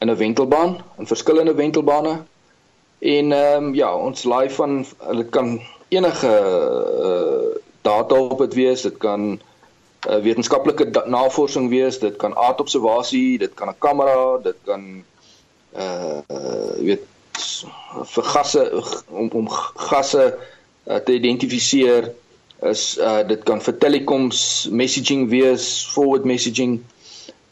in 0.00 0.10
'n 0.10 0.16
wentelbaan, 0.16 0.76
in 0.98 1.06
verskillende 1.06 1.54
wentelbane. 1.54 2.14
En 2.98 3.32
ehm 3.32 3.64
um, 3.64 3.74
ja, 3.74 3.96
ons 3.96 4.24
laai 4.24 4.50
van 4.50 4.84
hulle 4.98 5.24
kan 5.24 5.60
enige 5.88 6.34
uh, 7.08 7.56
data 7.80 8.20
op 8.20 8.38
dit 8.38 8.54
wees, 8.54 8.82
dit 8.82 8.96
kan 8.96 9.40
uh, 10.08 10.20
wetenskaplike 10.22 10.90
navorsing 11.06 11.68
wees, 11.72 11.98
dit 11.98 12.16
kan 12.16 12.36
aardobservasie, 12.36 13.38
dit 13.38 13.54
kan 13.54 13.68
'n 13.68 13.78
kamera, 13.78 14.38
dit 14.42 14.58
kan 14.64 15.04
uh, 15.76 16.20
uh 16.30 16.74
weet 16.78 17.04
vir 18.14 18.24
gasse 18.34 18.62
om 19.08 19.30
om 19.32 19.48
gasse 19.74 20.34
uh, 20.86 20.96
te 20.96 21.12
identifiseer 21.12 22.12
is 22.62 22.98
uh 22.98 23.22
dit 23.28 23.42
kan 23.44 23.60
vir 23.60 23.78
telecoms 23.78 24.68
messaging 24.70 25.28
wees, 25.28 25.86
forward 25.92 26.24
messaging. 26.24 26.78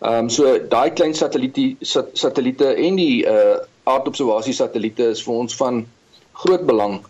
Ehm 0.00 0.24
um, 0.24 0.30
so 0.30 0.58
daai 0.58 0.90
klein 0.90 1.14
satelliete 1.14 1.76
sat, 1.80 2.10
satelliete 2.12 2.74
en 2.74 2.96
die 2.96 3.24
uh 3.26 3.58
aardobservasie 3.84 4.54
satelliete 4.56 5.10
is 5.12 5.22
vir 5.24 5.34
ons 5.34 5.56
van 5.60 5.84
groot 6.32 6.64
belang. 6.66 7.02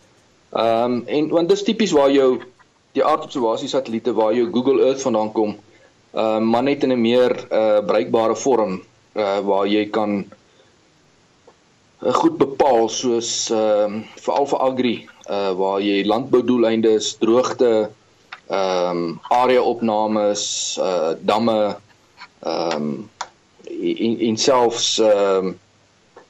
Ehm 0.52 0.92
um, 0.92 1.02
en 1.06 1.28
want 1.28 1.48
dis 1.48 1.62
tipies 1.62 1.94
waar 1.94 2.10
jou 2.10 2.42
die 2.94 3.02
aardobservasie 3.04 3.68
satelliete 3.68 4.14
waar 4.14 4.34
jou 4.34 4.46
Google 4.54 4.84
Earth 4.86 5.02
vandaan 5.02 5.32
kom. 5.34 5.56
Uh, 6.14 6.38
maar 6.38 6.62
net 6.62 6.82
in 6.86 6.92
'n 6.92 7.00
meer 7.00 7.32
uh 7.50 7.80
bruikbare 7.86 8.36
vorm 8.36 8.82
uh 9.16 9.38
waar 9.42 9.66
jy 9.66 9.90
kan 9.90 10.24
uh, 12.02 12.14
goed 12.14 12.38
bepaal 12.38 12.88
soos 12.88 13.50
ehm 13.50 13.96
uh, 13.98 14.02
veral 14.22 14.46
vir 14.46 14.58
agri 14.58 14.96
uh 15.30 15.52
waar 15.58 15.80
jy 15.80 16.04
landboudoeleindes, 16.06 17.16
droogte, 17.18 17.90
ehm 18.46 18.90
um, 18.90 19.20
area-opnames, 19.28 20.78
uh 20.78 21.12
damme 21.20 21.76
ehm 22.46 22.76
um, 22.76 23.10
en, 24.06 24.18
en 24.20 24.36
selfs 24.36 24.98
ehm 24.98 25.54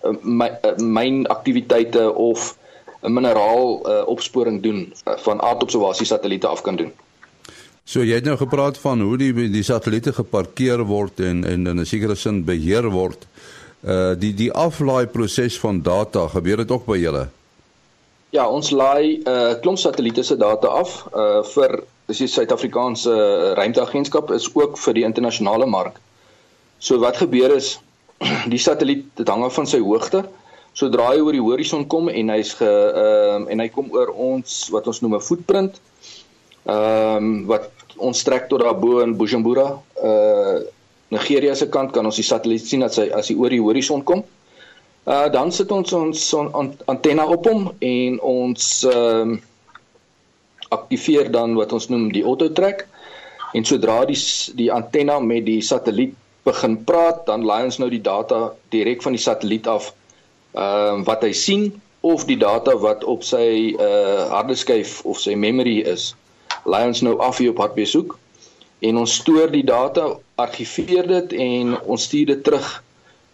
um, 0.02 0.42
myn 0.76 1.26
aktiwiteite 1.26 2.12
of 2.14 2.56
'n 3.04 3.12
mineraal 3.12 3.80
uh, 3.84 4.02
opsporing 4.08 4.62
doen 4.62 4.92
uh, 4.92 5.16
van 5.26 5.40
aardobservasie 5.40 6.06
satelliete 6.06 6.46
af 6.46 6.62
kan 6.62 6.76
doen. 6.76 6.92
So 7.84 8.00
jy 8.00 8.16
het 8.16 8.25
nou 8.25 8.37
gepraat 8.40 8.78
van 8.80 9.00
hoe 9.04 9.16
die 9.20 9.32
die 9.52 9.62
satelliete 9.62 10.12
geparkeer 10.16 10.84
word 10.88 11.20
en 11.20 11.44
en 11.44 11.66
in 11.66 11.80
'n 11.80 11.87
sekere 11.87 12.14
sin 12.14 12.44
beheer 12.44 12.90
word. 12.90 13.26
Uh 13.84 14.14
die 14.18 14.34
die 14.34 14.52
aflaai 14.52 15.06
proses 15.06 15.58
van 15.61 15.82
data 15.82 16.28
gebeur 16.28 16.56
dit 16.56 16.70
ook 16.70 16.87
by 16.87 16.96
julle? 16.99 17.28
Ja, 18.30 18.49
ons 18.49 18.70
laai 18.70 19.20
'n 19.20 19.28
uh, 19.28 19.61
klomp 19.61 19.78
satelliete 19.78 20.23
se 20.23 20.37
data 20.37 20.68
af 20.68 21.06
uh 21.12 21.42
vir 21.54 21.82
dis 22.06 22.18
die 22.18 22.28
Suid-Afrikaanse 22.28 23.12
ruimteagentskap 23.56 24.30
is 24.30 24.49
ook 24.54 24.78
vir 24.78 24.94
die 24.94 25.04
internasionale 25.04 25.66
mark. 25.66 26.00
So 26.78 26.99
wat 26.99 27.16
gebeur 27.16 27.54
is 27.56 27.80
die 28.54 28.58
satelliet 28.58 29.04
dit 29.14 29.28
hang 29.28 29.44
af 29.44 29.54
van 29.54 29.66
sy 29.66 29.80
hoogte 29.80 30.25
sodra 30.75 31.12
hy 31.12 31.23
oor 31.23 31.37
die 31.37 31.43
horison 31.43 31.87
kom 31.90 32.11
en 32.11 32.33
hy's 32.35 32.52
ge 32.59 32.69
ehm 32.69 33.45
um, 33.45 33.49
en 33.52 33.62
hy 33.62 33.69
kom 33.75 33.90
oor 33.95 34.11
ons 34.11 34.57
wat 34.75 34.88
ons 34.90 35.00
noem 35.02 35.16
'n 35.19 35.26
footprint. 35.28 35.81
Ehm 36.66 37.16
um, 37.16 37.47
wat 37.50 37.71
ons 37.97 38.25
trek 38.26 38.49
tot 38.50 38.61
daar 38.61 38.75
bo 38.75 39.00
in 39.00 39.16
Bujumbura, 39.16 39.69
uh 40.02 40.59
Nigeria 41.14 41.54
se 41.54 41.69
kant 41.71 41.93
kan 41.93 42.07
ons 42.07 42.16
die 42.16 42.26
satelliet 42.26 42.66
sien 42.66 42.83
as 42.83 42.97
hy 42.99 43.07
as 43.14 43.28
hy 43.31 43.37
oor 43.38 43.50
die 43.50 43.62
horison 43.62 44.02
kom. 44.02 44.25
Uh 45.07 45.28
dan 45.31 45.52
sit 45.52 45.71
ons 45.71 45.93
ons 45.93 46.35
on, 46.35 46.75
antenna 46.90 47.26
op 47.26 47.47
hom 47.47 47.71
en 47.81 48.21
ons 48.21 48.71
ehm 48.85 49.35
um, 49.35 49.40
aktiveer 50.75 51.31
dan 51.31 51.54
wat 51.54 51.73
ons 51.73 51.87
noem 51.88 52.09
die 52.11 52.25
auto 52.26 52.49
track 52.50 52.88
en 53.54 53.64
sodra 53.64 54.04
die 54.09 54.19
die 54.59 54.71
antenna 54.73 55.21
met 55.21 55.45
die 55.47 55.61
satelliet 55.62 56.16
begin 56.45 56.75
praat 56.88 57.26
dan 57.28 57.45
laai 57.47 57.64
ons 57.69 57.78
nou 57.78 57.88
die 57.93 58.02
data 58.02 58.40
direk 58.75 59.04
van 59.04 59.14
die 59.14 59.23
satelliet 59.23 59.69
af 59.71 59.93
ehm 60.54 61.00
uh, 61.00 61.06
wat 61.06 61.25
hy 61.26 61.32
sien 61.34 61.73
of 62.04 62.26
die 62.28 62.37
data 62.37 62.76
wat 62.76 63.04
op 63.04 63.25
sy 63.25 63.75
uh 63.80 64.28
harde 64.30 64.54
skyf 64.61 65.00
of 65.08 65.18
sy 65.20 65.34
memory 65.34 65.80
is. 65.88 66.12
Laai 66.64 66.87
ons 66.90 67.02
nou 67.02 67.16
af 67.18 67.40
hier 67.40 67.54
op 67.54 67.62
hardbesoek 67.64 68.18
en 68.84 69.00
ons 69.00 69.14
stoor 69.20 69.50
die 69.52 69.64
data, 69.64 70.11
argiveer 70.37 71.08
dit 71.08 71.32
en 71.40 71.78
ons 71.80 72.02
stuur 72.02 72.34
dit 72.34 72.44
terug 72.44 72.68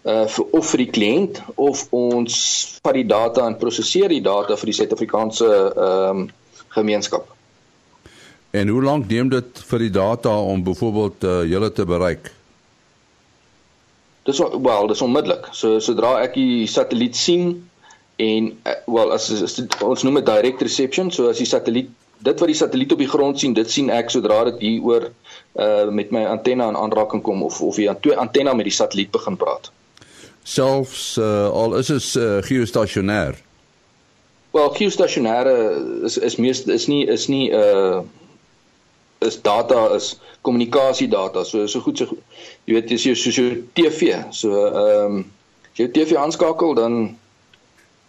uh 0.05 0.27
vir 0.37 0.55
of 0.57 0.71
vir 0.71 0.85
die 0.85 0.93
kliënt 0.97 1.43
of 1.57 1.83
ons 1.91 2.37
vat 2.85 2.97
die 2.97 3.09
data 3.09 3.45
en 3.47 3.59
prosesseer 3.61 4.09
die 4.09 4.23
data 4.25 4.57
vir 4.57 4.73
die 4.73 4.79
Suid-Afrikaanse 4.81 5.51
ehm 5.51 6.25
um, 6.25 6.29
gemeenskap. 6.71 7.27
En 8.55 8.69
hoe 8.69 8.83
lank 8.83 9.09
neem 9.11 9.29
dit 9.31 9.63
vir 9.67 9.83
die 9.83 9.91
data 9.95 10.31
om 10.31 10.63
byvoorbeeld 10.63 11.25
uh, 11.27 11.33
julle 11.51 11.73
te 11.75 11.85
bereik? 11.87 12.31
Dis 14.29 14.39
wel, 14.39 14.87
dis 14.87 15.01
onmiddellik. 15.03 15.49
So 15.57 15.79
sodra 15.81 16.19
ek 16.25 16.37
die 16.37 16.67
satelliet 16.69 17.17
sien 17.17 17.71
en 18.21 18.51
eh, 18.69 18.77
wel 18.85 19.13
as, 19.13 19.31
as, 19.43 19.57
ons 19.81 20.05
noem 20.05 20.21
dit 20.21 20.29
direct 20.29 20.63
reception, 20.63 21.11
so 21.11 21.31
as 21.33 21.41
die 21.41 21.49
satelliet 21.49 21.89
dit 22.21 22.41
wat 22.41 22.51
die 22.53 22.57
satelliet 22.57 22.93
op 22.93 23.01
die 23.01 23.09
grond 23.09 23.39
sien, 23.41 23.55
dit 23.57 23.71
sien 23.71 23.89
ek 23.89 24.11
sodra 24.13 24.43
dit 24.51 24.65
hier 24.67 24.85
oor 24.85 25.11
uh 25.61 25.89
met 25.91 26.13
my 26.15 26.27
antenna 26.29 26.69
in 26.69 26.77
aanraking 26.77 27.23
kom 27.25 27.43
of 27.43 27.63
of 27.65 27.79
die 27.81 27.89
twee 28.05 28.17
antenna 28.17 28.53
met 28.55 28.69
die 28.69 28.77
satelliet 28.77 29.11
begin 29.11 29.39
praat. 29.41 29.71
Selfs 30.45 31.17
uh, 31.19 31.49
al 31.49 31.77
is 31.81 31.89
dit 31.91 32.09
uh, 32.21 32.39
geostationêr. 32.45 33.41
Wel, 34.51 34.71
geostationêre 34.77 35.55
is 36.05 36.19
is 36.19 36.37
meest 36.37 36.69
is 36.69 36.87
nie 36.93 37.07
is 37.07 37.27
nie 37.33 37.49
uh 37.57 38.03
is 39.21 39.41
data 39.43 39.95
is 39.95 40.15
kommunikasiedata. 40.43 41.45
So 41.45 41.67
so 41.67 41.81
goed 41.81 41.99
so 41.99 42.17
jy 42.71 42.77
weet 42.79 42.93
as 42.95 43.05
jy 43.05 43.15
so 43.19 43.33
so 43.35 43.51
TV, 43.75 44.15
so 44.31 44.55
ehm 44.69 45.19
um, 45.19 45.25
as 45.73 45.83
jy 45.83 45.89
TV 45.95 46.19
aanskakel 46.19 46.77
dan 46.79 47.01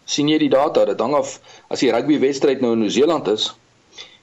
sien 0.05 0.29
jy 0.29 0.37
die 0.43 0.53
data. 0.53 0.85
Dit 0.85 1.01
hang 1.01 1.15
af 1.17 1.39
as 1.71 1.81
die 1.81 1.91
rugby 1.93 2.19
wedstryd 2.21 2.61
nou 2.61 2.75
in 2.75 2.85
Nieu-Seeland 2.85 3.29
is 3.33 3.49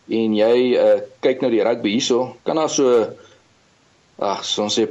en 0.09 0.35
jy 0.39 0.55
uh, 0.79 0.99
kyk 1.25 1.43
nou 1.43 1.51
die 1.53 1.65
rugby 1.67 1.99
hierso, 1.99 2.37
kan 2.47 2.57
daar 2.57 2.71
so 2.73 2.89
ag, 4.19 4.45
so 4.47 4.65
ons 4.65 4.79
sê 4.79 4.87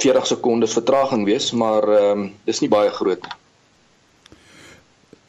40 0.00 0.28
sekondes 0.30 0.76
vertraging 0.78 1.26
wees, 1.28 1.50
maar 1.56 1.88
ehm 1.88 2.26
um, 2.26 2.32
dis 2.46 2.60
nie 2.62 2.72
baie 2.72 2.92
groot 2.94 3.24
nie. 3.24 3.36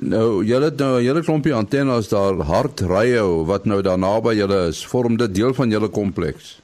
Nou, 0.02 0.42
julle 0.42 0.72
het 0.72 0.80
nou 0.82 0.98
'n 0.98 1.06
hele 1.06 1.22
klompie 1.22 1.54
antennes 1.54 2.10
daar 2.10 2.34
hardrye 2.34 3.22
wat 3.46 3.66
nou 3.66 3.82
daar 3.82 4.00
naby 4.00 4.34
julle 4.36 4.68
is. 4.68 4.86
Vorm 4.86 5.18
dit 5.18 5.36
deel 5.36 5.54
van 5.54 5.70
julle 5.70 5.90
kompleks? 5.90 6.58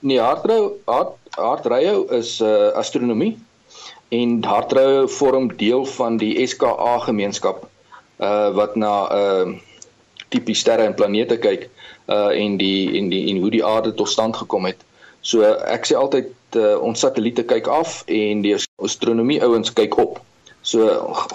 Nee, 0.00 0.18
hardrye 0.18 0.70
hard, 0.88 1.16
hardrye 1.36 1.92
is 2.16 2.38
uh, 2.40 2.72
astronomie 2.80 3.34
en 4.08 4.38
hardrye 4.44 5.08
vorm 5.08 5.50
deel 5.56 5.84
van 5.96 6.16
die 6.16 6.32
SKA 6.46 6.98
gemeenskap 7.04 7.66
uh 8.20 8.48
wat 8.56 8.76
na 8.76 8.92
uh 9.16 9.52
tipies 10.32 10.60
sterre 10.64 10.86
en 10.88 10.96
planete 10.96 11.36
kyk 11.40 11.68
uh 12.08 12.32
en 12.32 12.56
die 12.56 12.96
en 12.98 13.12
die 13.12 13.22
en 13.30 13.42
hoe 13.44 13.52
die 13.52 13.64
aarde 13.64 13.92
tot 13.94 14.08
stand 14.08 14.36
gekom 14.36 14.68
het. 14.68 14.80
So 15.20 15.44
ek 15.44 15.84
sê 15.88 15.96
altyd 16.00 16.32
uh, 16.56 16.76
ons 16.80 17.00
satelliete 17.04 17.44
kyk 17.44 17.68
af 17.68 18.00
en 18.08 18.40
die 18.44 18.56
astronomie 18.80 19.40
ouens 19.44 19.72
kyk 19.76 19.98
op. 20.00 20.20
So 20.62 20.88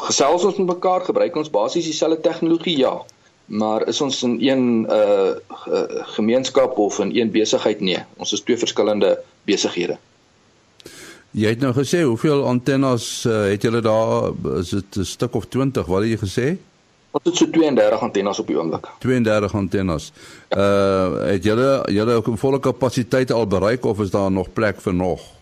gesels 0.07 0.45
ons 0.45 0.57
met 0.57 0.73
mekaar, 0.73 1.05
gebruik 1.05 1.37
ons 1.37 1.53
basies 1.53 1.85
dieselfde 1.85 2.21
tegnologie, 2.25 2.77
ja. 2.81 2.97
Maar 3.45 3.87
is 3.87 4.01
ons 4.01 4.23
in 4.23 4.37
een 4.41 4.87
uh, 4.89 5.35
uh 5.69 5.83
gemeenskap 6.15 6.77
of 6.77 6.99
in 6.99 7.15
een 7.15 7.31
besigheid 7.31 7.79
nee. 7.79 8.03
Ons 8.17 8.33
is 8.33 8.41
twee 8.41 8.57
verskillende 8.57 9.19
besighede. 9.45 9.97
Jy 11.35 11.51
het 11.51 11.59
nou 11.59 11.73
gesê 11.75 12.01
hoeveel 12.01 12.45
antennes 12.47 13.25
uh, 13.27 13.43
het 13.51 13.61
julle 13.61 13.81
daar? 13.81 14.31
Is 14.59 14.69
dit 14.69 14.97
'n 14.97 15.03
stuk 15.03 15.35
of 15.35 15.45
20? 15.45 15.85
Wat 15.85 16.01
het 16.01 16.09
jy 16.09 16.17
gesê? 16.17 16.47
Ons 17.11 17.23
het 17.23 17.35
so 17.35 17.49
32 17.49 18.01
antennes 18.01 18.39
op 18.39 18.47
die 18.47 18.57
oomblik. 18.57 18.87
32 18.99 19.55
antennes. 19.55 20.11
Ja. 20.49 20.57
Uh 20.57 21.27
het 21.31 21.43
julle 21.43 21.83
julle 21.91 22.21
volle 22.23 22.59
kapasiteit 22.59 23.31
al 23.31 23.47
bereik 23.47 23.85
of 23.85 23.99
is 23.99 24.09
daar 24.09 24.31
nog 24.31 24.53
plek 24.53 24.81
vir 24.81 24.93
nog? 24.93 25.34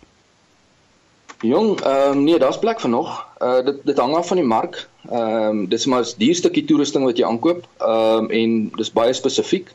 Jong, 1.43 1.81
ehm 1.81 2.11
um, 2.11 2.23
nee, 2.23 2.39
daar's 2.39 2.59
plek 2.59 2.79
vir 2.79 2.89
nog. 2.89 3.09
Uh 3.43 3.59
dit 3.65 3.79
dit 3.83 3.97
hang 3.97 4.13
af 4.15 4.27
van 4.27 4.39
die 4.39 4.47
mark. 4.47 4.77
Ehm 5.09 5.47
um, 5.47 5.67
dis 5.67 5.85
maar 5.85 6.03
'n 6.03 6.13
duur 6.17 6.35
stukkie 6.35 6.65
toerusting 6.65 7.03
wat 7.03 7.17
jy 7.17 7.25
aankoop. 7.25 7.65
Ehm 7.77 8.17
um, 8.17 8.29
en 8.29 8.71
dis 8.75 8.91
baie 8.91 9.13
spesifiek 9.13 9.73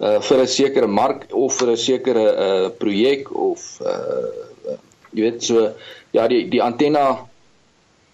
uh 0.00 0.20
vir 0.20 0.40
'n 0.42 0.46
sekere 0.46 0.86
mark 0.86 1.26
of 1.30 1.54
vir 1.54 1.70
'n 1.70 1.76
sekere 1.76 2.24
uh 2.46 2.68
projek 2.78 3.30
of 3.34 3.78
uh 3.80 4.74
jy 5.14 5.22
weet 5.22 5.42
so 5.42 5.70
ja, 6.10 6.26
die 6.26 6.48
die 6.48 6.62
antenna 6.62 7.06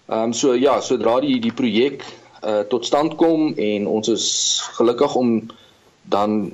ehm 0.08 0.22
um, 0.22 0.32
so 0.32 0.52
ja, 0.52 0.80
sodra 0.80 1.20
die 1.20 1.40
die 1.40 1.52
projek 1.52 2.04
uh 2.42 2.60
tot 2.68 2.84
stand 2.84 3.16
kom 3.16 3.54
en 3.56 3.86
ons 3.86 4.08
is 4.08 4.60
gelukkig 4.76 5.14
om 5.14 5.46
dan 6.02 6.52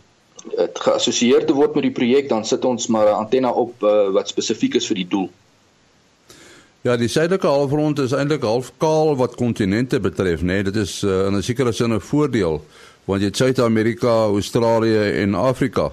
geassosieer 0.74 1.44
te 1.46 1.52
word 1.52 1.74
met 1.74 1.82
die 1.82 1.96
projek, 1.98 2.28
dan 2.28 2.44
sit 2.44 2.64
ons 2.64 2.86
maar 2.86 3.06
'n 3.06 3.18
antenna 3.24 3.50
op 3.50 3.82
uh, 3.82 4.08
wat 4.08 4.28
spesifiek 4.28 4.74
is 4.74 4.86
vir 4.86 4.96
die 4.96 5.08
doel. 5.08 5.28
Ja, 6.82 6.94
die 6.96 7.08
suidelike 7.12 7.46
halfrond 7.46 7.98
is 8.00 8.14
eintlik 8.16 8.44
half 8.48 8.70
kaal 8.80 9.10
wat 9.20 9.34
kontinente 9.36 9.98
betref, 10.00 10.40
né? 10.40 10.46
Nee, 10.46 10.62
dit 10.70 10.76
is 10.80 11.02
uh, 11.04 11.26
in 11.26 11.36
'n 11.36 11.42
sekere 11.42 11.72
sin 11.72 11.92
'n 11.92 12.00
voordeel 12.00 12.62
want 13.04 13.20
jy 13.20 13.26
het 13.26 13.36
Suid-Amerika, 13.36 14.12
Australië 14.24 15.20
en 15.22 15.34
Afrika. 15.34 15.90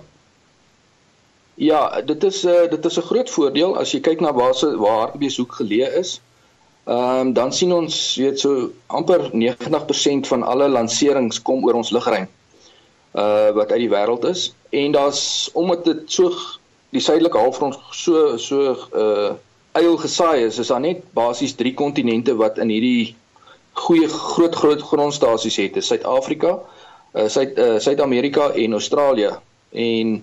Ja, 1.56 2.02
dit 2.02 2.24
is 2.24 2.44
'n 2.44 2.48
uh, 2.48 2.64
eh, 2.64 2.70
dit 2.70 2.86
is 2.86 2.98
'n 2.98 3.02
groot 3.10 3.30
voordeel 3.30 3.78
as 3.78 3.92
jy 3.92 4.00
kyk 4.00 4.20
na 4.20 4.34
waar 4.34 4.56
se 4.56 4.78
waar 4.78 5.00
Hartbeeshoek 5.00 5.52
geleë 5.60 5.92
is. 6.00 6.22
Ehm 6.86 7.20
um, 7.20 7.34
dan 7.34 7.54
sien 7.54 7.74
ons 7.74 8.16
weet 8.16 8.40
so 8.40 8.72
amper 8.86 9.30
90% 9.34 10.28
van 10.28 10.44
alle 10.44 10.70
lanserings 10.70 11.42
kom 11.42 11.66
oor 11.66 11.74
ons 11.74 11.92
lugruim. 11.92 12.28
Uh 13.12 13.50
wat 13.52 13.72
uit 13.72 13.80
die 13.80 13.90
wêreld 13.90 14.24
is 14.24 14.54
en 14.70 14.92
daar's 14.92 15.50
omdat 15.54 15.84
dit 15.86 16.02
so 16.06 16.32
die 16.90 17.02
suidelike 17.02 17.38
halfrond 17.38 17.80
so 17.92 18.38
so 18.38 18.78
uh 18.96 19.32
eil 19.78 19.98
gesaai 20.02 20.46
is, 20.46 20.60
is 20.60 20.72
daar 20.72 20.84
net 20.84 21.04
basies 21.18 21.56
3 21.60 21.74
kontinente 21.78 22.36
wat 22.40 22.58
in 22.64 22.72
hierdie 22.74 23.16
goeie 23.78 24.08
groot 24.10 24.56
groot 24.56 24.82
grondstasies 24.82 25.58
het. 25.62 25.78
Dis 25.78 25.90
Suid-Afrika, 25.92 26.58
uh 27.14 27.28
Suid 27.32 27.58
uh, 27.58 27.78
Suid-Amerika 27.84 28.50
en 28.64 28.78
Australië. 28.78 29.34
En 29.72 30.16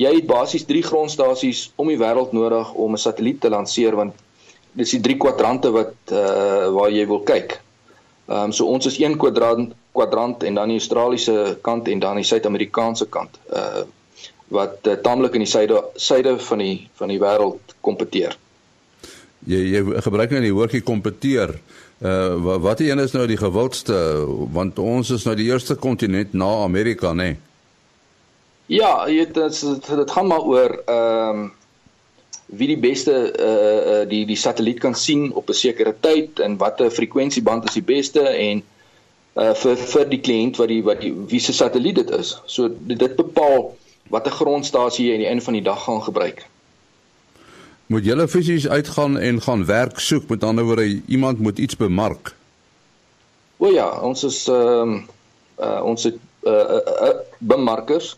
jy 0.00 0.12
het 0.16 0.28
basies 0.28 0.64
3 0.68 0.82
grondstasies 0.82 1.66
om 1.76 1.90
die 1.92 2.00
wêreld 2.00 2.32
nodig 2.36 2.72
om 2.74 2.96
'n 2.96 3.04
satelliet 3.06 3.40
te 3.40 3.52
lanseer 3.52 3.96
want 3.96 4.14
dis 4.72 4.90
die 4.96 5.00
drie 5.00 5.16
kwadrante 5.16 5.70
wat 5.70 5.94
uh 6.10 6.70
waar 6.76 6.90
jy 6.90 7.06
wil 7.06 7.22
kyk. 7.22 7.60
Ehm 8.28 8.48
um, 8.48 8.52
so 8.52 8.66
ons 8.66 8.86
is 8.86 8.98
een 8.98 9.18
kwadrant 9.18 9.74
kwadrant 9.92 10.42
en 10.42 10.54
dan 10.54 10.68
die 10.68 10.78
Australiese 10.80 11.58
kant 11.62 11.88
en 11.88 11.98
dan 11.98 12.16
die 12.16 12.24
Suid-Amerikaanse 12.24 13.06
kant. 13.06 13.38
Uh 13.52 13.84
wat 14.48 14.86
uh, 14.86 14.92
taamlik 14.92 15.34
in 15.34 15.40
die 15.40 15.48
suide 15.50 15.84
suide 15.96 16.38
van 16.38 16.58
die 16.58 16.88
van 16.94 17.08
die 17.08 17.18
wêreld 17.18 17.74
kompeteer 17.80 18.36
jy 19.46 19.60
jy 19.74 20.02
gebruik 20.04 20.30
nou 20.34 20.42
die 20.44 20.54
woordjie 20.54 20.84
kompeteer. 20.84 21.54
Uh 22.04 22.36
wat 22.44 22.60
wat 22.60 22.80
een 22.80 22.98
is 22.98 23.12
nou 23.14 23.26
die 23.30 23.40
gewildste 23.40 23.96
want 24.52 24.78
ons 24.78 25.10
is 25.14 25.24
nou 25.24 25.34
die 25.38 25.50
eerste 25.50 25.74
kontinent 25.74 26.32
na 26.32 26.50
Amerika 26.64 27.12
nê. 27.12 27.34
Nee? 27.34 27.36
Ja, 28.66 29.04
dit 29.06 29.34
dit 29.34 29.86
dit 29.86 30.10
gaan 30.10 30.26
maar 30.26 30.42
oor 30.42 30.82
ehm 30.86 31.44
um, 31.44 31.52
wie 32.46 32.66
die 32.68 32.78
beste 32.78 33.12
uh, 33.40 33.48
uh 33.92 34.08
die 34.08 34.24
die 34.26 34.36
satelliet 34.36 34.78
kan 34.80 34.94
sien 34.94 35.32
op 35.32 35.48
'n 35.48 35.52
sekere 35.52 35.94
tyd 36.00 36.38
en 36.38 36.56
watter 36.56 36.90
frekwensieband 36.90 37.64
is 37.68 37.74
die 37.74 37.82
beste 37.94 38.20
en 38.20 38.62
uh 39.34 39.54
vir 39.54 39.76
vir 39.76 40.08
die 40.08 40.20
kliënt 40.20 40.56
wat 40.56 40.68
die 40.68 40.82
wat 40.82 41.00
die 41.00 41.14
wie 41.28 41.40
se 41.40 41.52
satelliet 41.52 41.94
dit 41.94 42.10
is. 42.10 42.40
So 42.46 42.68
dit, 42.68 42.98
dit 42.98 43.16
bepaal 43.16 43.76
watter 44.08 44.32
grondstasie 44.32 45.06
jy 45.06 45.12
aan 45.12 45.24
die 45.24 45.28
einde 45.28 45.44
van 45.44 45.52
die 45.52 45.62
dag 45.62 45.84
gaan 45.84 46.02
gebruik 46.02 46.44
moet 47.86 48.04
julle 48.04 48.28
fisies 48.28 48.68
uitgaan 48.68 49.18
en 49.18 49.42
gaan 49.42 49.64
werk 49.66 49.98
soek 50.00 50.28
met 50.28 50.44
ander 50.44 50.64
woorde 50.64 51.02
iemand 51.06 51.38
moet 51.38 51.58
iets 51.58 51.76
bemark. 51.76 52.34
O 53.56 53.70
ja, 53.70 53.88
ons 54.00 54.24
is 54.24 54.46
ehm 54.48 54.94
uh, 54.94 55.02
uh, 55.58 55.80
ons 55.84 56.02
het 56.02 56.16
uh, 56.42 56.52
uh, 56.52 56.78
uh, 57.08 57.16
bemarkers. 57.38 58.16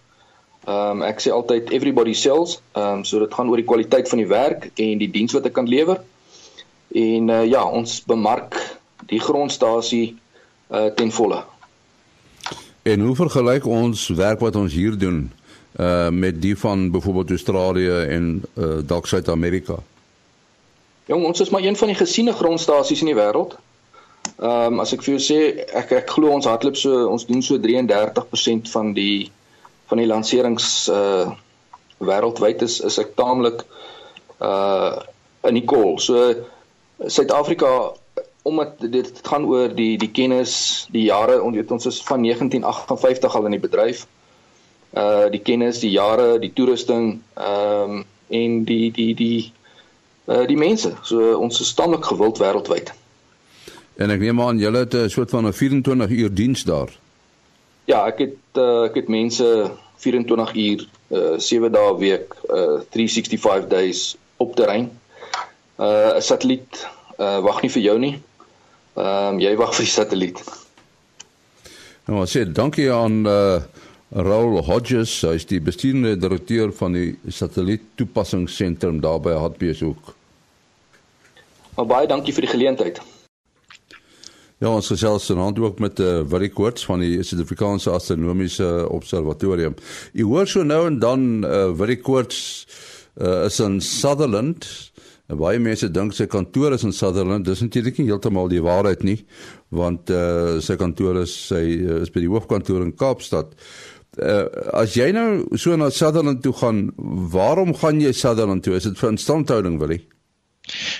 Ehm 0.65 0.91
um, 0.91 1.03
ek 1.03 1.21
sê 1.23 1.31
altyd 1.31 1.71
everybody 1.71 2.15
sells. 2.15 2.61
Ehm 2.73 3.01
um, 3.01 3.05
so 3.05 3.19
dit 3.19 3.35
gaan 3.35 3.49
oor 3.49 3.61
die 3.61 3.69
kwaliteit 3.69 4.09
van 4.09 4.19
die 4.19 4.31
werk 4.31 4.71
en 4.75 4.99
die 4.99 5.11
diens 5.11 5.33
wat 5.33 5.47
ek 5.47 5.53
kan 5.53 5.69
lewer. 5.69 6.01
En 6.95 7.29
uh, 7.29 7.45
ja, 7.45 7.65
ons 7.65 8.01
bemark 8.07 8.57
die 9.07 9.21
grondstasie 9.21 10.17
uh, 10.71 10.87
ten 10.95 11.13
volle. 11.13 11.45
En 12.83 13.01
hoe 13.01 13.15
vergelyk 13.15 13.67
ons 13.67 14.09
werk 14.09 14.41
wat 14.41 14.57
ons 14.57 14.73
hier 14.73 14.99
doen 14.99 15.27
uh 15.77 16.09
met 16.09 16.41
die 16.43 16.59
van 16.59 16.91
byvoorbeeld 16.91 17.31
Australië 17.31 18.01
en 18.09 18.43
uh 18.55 18.79
dalk 18.85 19.07
Suid-Amerika? 19.07 19.77
Jong, 21.07 21.25
ons 21.25 21.41
is 21.41 21.49
maar 21.49 21.63
een 21.63 21.77
van 21.77 21.87
die 21.89 21.97
gesiene 21.97 22.33
grondstasies 22.33 23.01
in 23.01 23.07
die 23.13 23.19
wêreld. 23.19 23.57
Ehm 24.39 24.73
um, 24.73 24.81
as 24.81 24.93
ek 24.93 25.05
vir 25.07 25.15
jou 25.15 25.23
sê, 25.23 25.39
ek 25.77 25.93
ek 25.93 26.11
glo 26.11 26.33
ons 26.35 26.49
hardloop 26.49 26.77
so 26.77 27.05
ons 27.09 27.27
doen 27.27 27.43
so 27.43 27.59
33% 27.63 28.71
van 28.73 28.93
die 28.97 29.31
van 29.87 30.03
die 30.03 30.09
lanserings 30.11 30.89
uh 30.89 31.31
wêreldwyd 31.99 32.63
is 32.63 32.81
is 32.81 32.99
ek 32.99 33.15
taamlik 33.17 33.63
uh 34.41 34.99
in 35.47 35.61
die 35.61 35.65
kol. 35.65 35.99
So 36.01 36.35
Suid-Afrika 37.07 37.71
omdat 38.47 38.81
dit 38.81 39.09
gaan 39.23 39.45
oor 39.45 39.73
die 39.75 39.97
die 39.99 40.11
kennis, 40.11 40.87
die 40.91 41.07
jare, 41.07 41.43
ons 41.43 41.57
weet 41.57 41.71
ons 41.71 41.87
is 41.87 42.03
van 42.03 42.23
1958 42.23 43.37
al 43.37 43.49
in 43.51 43.59
die 43.59 43.65
bedryf 43.69 44.07
uh 44.97 45.31
die 45.31 45.43
kennis, 45.45 45.81
die 45.81 45.91
jare, 45.91 46.39
die 46.39 46.53
toerusting, 46.53 47.21
ehm 47.35 47.97
um, 47.97 48.05
en 48.29 48.65
die 48.65 48.91
die 48.91 49.15
die 49.15 49.53
uh 50.27 50.47
die 50.47 50.57
mense. 50.57 50.95
So 51.03 51.37
ons 51.39 51.61
is 51.61 51.69
stadig 51.69 52.07
gewild 52.07 52.41
wêreldwyd. 52.43 52.93
En 53.97 54.11
ek 54.11 54.21
neem 54.21 54.41
aan 54.43 54.59
julle 54.59 54.85
het 54.85 54.95
'n 54.95 55.09
soort 55.09 55.31
van 55.31 55.47
'n 55.47 55.53
24 55.53 56.11
uur 56.11 56.35
diens 56.35 56.65
daar. 56.65 56.91
Ja, 57.85 58.07
ek 58.07 58.19
het 58.19 58.59
uh, 58.59 58.85
ek 58.85 58.95
het 58.95 59.09
mense 59.09 59.71
24 59.97 60.55
uur 60.55 60.89
uh 61.11 61.39
7 61.39 61.73
dae 61.73 61.93
'n 61.93 61.99
week 61.99 62.35
uh 62.51 62.81
365 62.91 63.69
days 63.69 64.17
op 64.37 64.57
terrein. 64.57 64.91
Uh 65.79 66.17
'n 66.17 66.23
satelliet 66.23 66.89
uh 67.19 67.39
wag 67.41 67.63
nie 67.63 67.71
vir 67.71 67.83
jou 67.83 67.99
nie. 67.99 68.23
Ehm 68.97 69.35
um, 69.35 69.41
jy 69.41 69.57
wag 69.57 69.75
vir 69.75 69.85
die 69.85 69.93
satelliet. 69.93 70.43
Nou, 72.07 72.27
sê 72.27 72.45
dankie 72.53 72.93
aan 72.93 73.27
uh 73.27 73.61
Raul 74.15 74.61
Hodges, 74.63 75.19
hy 75.27 75.35
is 75.35 75.49
die 75.51 75.59
bestuurende 75.59 76.15
direkteur 76.21 76.71
van 76.79 76.95
die 76.95 77.17
satelliet 77.27 77.83
toepassingsentrum 77.99 79.01
daar 79.03 79.19
by 79.23 79.35
Hartbeeshoek. 79.35 80.13
Maar 81.77 81.89
baie 81.91 82.09
dankie 82.09 82.35
vir 82.37 82.47
die 82.47 82.53
geleentheid. 82.53 83.01
Ja, 84.63 84.71
ons 84.71 84.89
gesels 84.89 85.27
vanaand 85.29 85.59
ook 85.61 85.83
met 85.83 85.99
uh, 86.01 86.23
Willie 86.25 86.53
Koorts 86.55 86.87
van 86.89 87.03
die 87.05 87.19
Suid-Afrikaanse 87.21 87.91
Astronomiese 87.93 88.87
Observatorium. 88.89 89.75
U 90.15 90.29
hoor 90.31 90.49
so 90.49 90.63
nou 90.65 90.87
en 90.87 91.01
dan 91.03 91.27
uh, 91.45 91.67
Willie 91.77 91.99
Koorts 92.01 92.39
uh, 93.21 93.45
is 93.51 93.59
in 93.61 93.81
Sutherland. 93.85 94.65
En 95.27 95.37
baie 95.37 95.59
mense 95.59 95.91
dink 95.91 96.15
sy 96.15 96.29
kantoor 96.31 96.79
is 96.79 96.87
in 96.87 96.95
Sutherland. 96.95 97.45
Dis 97.45 97.61
natuurlik 97.61 97.99
nie 97.99 98.07
heeltemal 98.09 98.49
die 98.49 98.63
waarheid 98.65 99.03
nie, 99.05 99.19
want 99.75 100.09
uh, 100.15 100.63
sy 100.63 100.79
kantoor 100.81 101.21
is 101.27 101.35
sy 101.51 101.65
uh, 101.83 102.01
is 102.07 102.15
by 102.15 102.23
die 102.23 102.31
hoofkantoor 102.31 102.87
in 102.87 102.95
Kaapstad 102.97 103.53
uh, 104.23 104.47
as 104.83 104.97
jy 104.97 105.11
nou 105.17 105.59
so 105.59 105.77
na 105.77 105.91
Sutherland 105.91 106.43
toe 106.43 106.53
gaan, 106.57 106.91
waarom 107.33 107.75
gaan 107.77 108.01
jy 108.01 108.13
Sutherland 108.13 108.65
toe? 108.67 108.77
Is 108.77 108.89
dit 108.89 108.99
vir 108.99 109.13
instandhouding 109.15 109.81
wil 109.83 109.97
jy? 109.97 110.03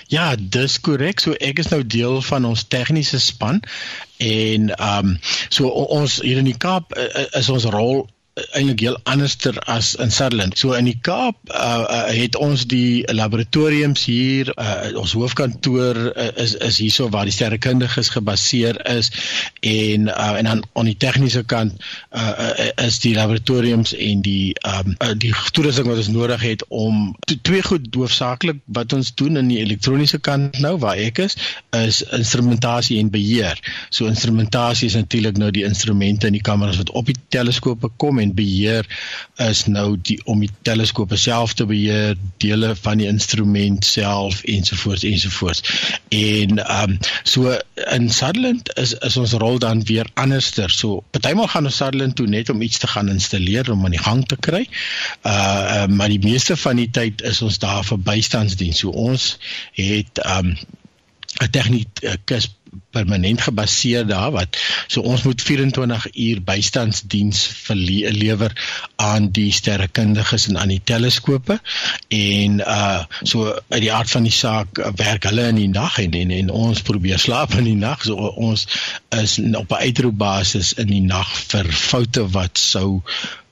Ja, 0.07 0.35
dis 0.35 0.77
korrek. 0.79 1.19
So 1.19 1.35
ek 1.43 1.59
is 1.59 1.71
nou 1.73 1.81
deel 1.83 2.21
van 2.29 2.47
ons 2.47 2.67
tegniese 2.71 3.19
span 3.23 3.61
en 4.23 4.69
ehm 4.73 5.09
um, 5.13 5.17
so 5.49 5.67
ons 5.69 6.21
hier 6.23 6.39
in 6.39 6.47
die 6.47 6.57
Kaap 6.57 6.95
uh, 6.97 7.25
is 7.37 7.49
ons 7.53 7.67
rol 7.73 8.05
eintlik 8.51 8.79
heel 8.85 8.99
anderster 9.03 9.59
as 9.65 9.95
in 9.95 10.11
Sutherland. 10.11 10.57
So 10.57 10.73
in 10.77 10.85
die 10.85 10.97
Kaap 11.01 11.37
uh, 11.49 11.55
uh, 11.57 12.01
het 12.13 12.35
ons 12.35 12.65
die 12.69 13.03
laboratoriums 13.13 14.05
hier, 14.05 14.51
uh, 14.55 14.93
ons 14.99 15.15
hoofkantoor 15.17 15.99
uh, 16.11 16.27
is 16.43 16.55
is 16.67 16.79
hierso 16.83 17.09
waar 17.13 17.27
die 17.29 17.33
sterrekundiges 17.35 18.11
gebaseer 18.13 18.79
is 18.93 19.09
en 19.61 20.09
uh, 20.13 20.35
en 20.37 20.49
dan 20.49 20.63
aan 20.73 20.89
die 20.89 20.97
tegniese 20.97 21.43
kant 21.43 21.73
uh, 22.11 22.21
uh, 22.21 22.67
is 22.85 22.99
die 23.03 23.15
laboratoriums 23.17 23.93
en 23.93 24.21
die 24.25 24.53
um, 24.67 24.93
uh, 25.01 25.13
die 25.17 25.33
toerusting 25.51 25.89
wat 25.89 26.01
ons 26.03 26.11
nodig 26.13 26.43
het 26.45 26.65
om 26.69 27.15
to, 27.25 27.39
twee 27.41 27.63
goed 27.65 27.89
hoofsaaklik 27.95 28.61
wat 28.77 28.93
ons 28.93 29.13
doen 29.17 29.41
in 29.41 29.51
die 29.51 29.61
elektroniese 29.63 30.21
kant 30.23 30.59
nou 30.63 30.75
waar 30.83 30.99
ek 31.01 31.23
is 31.25 31.37
is 31.77 32.03
instrumentasie 32.15 32.99
en 33.01 33.09
beheer. 33.13 33.59
So 33.89 34.07
instrumentasie 34.09 34.89
is 34.91 34.97
natuurlik 34.97 35.37
nou 35.41 35.51
die 35.53 35.65
instrumente 35.67 36.27
en 36.29 36.37
die 36.37 36.43
kameras 36.45 36.79
wat 36.81 36.93
op 36.97 37.09
die 37.09 37.17
teleskope 37.33 37.89
kom 38.01 38.19
en 38.21 38.26
instrumentbeheer 38.27 38.85
is 39.37 39.65
nou 39.67 39.97
die 40.01 40.17
om 40.25 40.39
die 40.41 40.49
teleskope 40.65 41.17
self 41.17 41.53
te 41.53 41.65
beheer, 41.65 42.15
dele 42.41 42.75
van 42.75 42.97
die 42.97 43.07
instrument 43.07 43.85
self 43.85 44.43
ensovoorts 44.43 45.03
ensovoorts. 45.03 45.61
En 46.09 46.59
ehm 46.59 46.91
um, 46.91 46.99
so 47.23 47.57
in 47.91 48.09
Sutherland 48.09 48.71
is 48.77 48.93
is 48.93 49.17
ons 49.17 49.33
rol 49.33 49.59
dan 49.59 49.83
weer 49.83 50.07
anderster. 50.15 50.69
So 50.69 51.03
partymal 51.11 51.47
gaan 51.47 51.65
ons 51.65 51.77
Sutherland 51.77 52.15
toe 52.15 52.27
net 52.27 52.49
om 52.49 52.61
iets 52.61 52.77
te 52.77 52.87
gaan 52.87 53.09
installeer 53.09 53.71
om 53.71 53.85
aan 53.85 53.95
die 53.95 54.03
gang 54.03 54.25
te 54.25 54.37
kry. 54.39 54.67
Uh, 55.23 55.33
uh 55.33 55.85
maar 55.87 56.09
die 56.09 56.23
meeste 56.23 56.57
van 56.57 56.75
die 56.75 56.89
tyd 56.89 57.21
is 57.21 57.41
ons 57.41 57.59
daar 57.59 57.83
vir 57.83 57.99
bystandsdiens. 57.99 58.79
So 58.79 58.89
ons 58.89 59.37
het 59.73 60.23
ehm 60.23 60.53
um, 60.53 60.57
'n 61.37 61.49
tegnikus 61.51 62.47
permanent 62.91 63.41
gebaseer 63.41 64.07
daar 64.07 64.31
wat 64.31 64.57
so 64.87 65.01
ons 65.01 65.23
moet 65.23 65.41
24 65.41 66.07
uur 66.13 66.41
bystandsdiens 66.43 67.43
verlewer 67.47 68.53
aan 68.95 69.29
die 69.31 69.51
sterrekundiges 69.51 70.47
en 70.47 70.57
aan 70.57 70.73
die 70.73 70.81
teleskope 70.83 71.59
en 72.07 72.59
uh 72.59 73.03
so 73.21 73.53
uit 73.69 73.81
die 73.81 73.93
aard 73.93 74.09
van 74.11 74.25
die 74.27 74.33
saak 74.33 74.79
uh, 74.79 74.91
werk 74.95 75.27
hulle 75.29 75.47
in 75.51 75.61
die 75.61 75.69
nag 75.71 75.99
en, 76.03 76.13
en 76.17 76.31
en 76.31 76.49
ons 76.49 76.81
probeer 76.81 77.19
slaap 77.19 77.53
in 77.59 77.69
die 77.69 77.79
nag 77.79 78.03
so 78.03 78.31
ons 78.49 78.67
is 79.15 79.37
op 79.39 79.71
'n 79.71 79.83
uitroepbasis 79.87 80.73
in 80.73 80.91
die 80.91 81.03
nag 81.05 81.29
vir 81.51 81.71
foute 81.71 82.27
wat 82.35 82.57
sou 82.57 83.01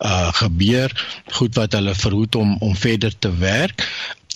uh 0.06 0.32
gebeur 0.42 0.92
goed 1.40 1.56
wat 1.56 1.74
hulle 1.74 1.96
verhoed 1.96 2.36
om 2.36 2.58
om 2.60 2.76
verder 2.76 3.14
te 3.20 3.32
werk 3.38 3.88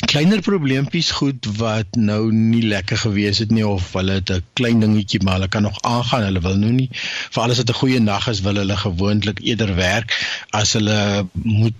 kleiner 0.08 0.42
probleempies 0.42 1.12
goed 1.12 1.46
wat 1.58 1.96
nou 1.96 2.32
nie 2.32 2.62
lekker 2.64 2.98
gewees 2.98 3.42
het 3.44 3.52
nie 3.52 3.66
of 3.68 3.92
hulle 3.94 4.20
het 4.20 4.32
'n 4.32 4.44
klein 4.54 4.80
dingetjie 4.80 5.24
maar 5.24 5.34
hulle 5.34 5.48
kan 5.48 5.62
nog 5.62 5.82
aangaan 5.82 6.24
hulle 6.24 6.42
wil 6.42 6.58
nou 6.58 6.72
nie. 6.72 6.90
Vir 7.32 7.44
alles 7.44 7.58
wat 7.58 7.70
'n 7.70 7.82
goeie 7.82 8.00
nag 8.00 8.28
is 8.28 8.42
wil 8.42 8.56
hulle 8.56 8.78
gewoonlik 8.78 9.40
eerder 9.40 9.76
werk 9.76 10.16
as 10.50 10.74
hulle 10.74 11.28
moet 11.34 11.74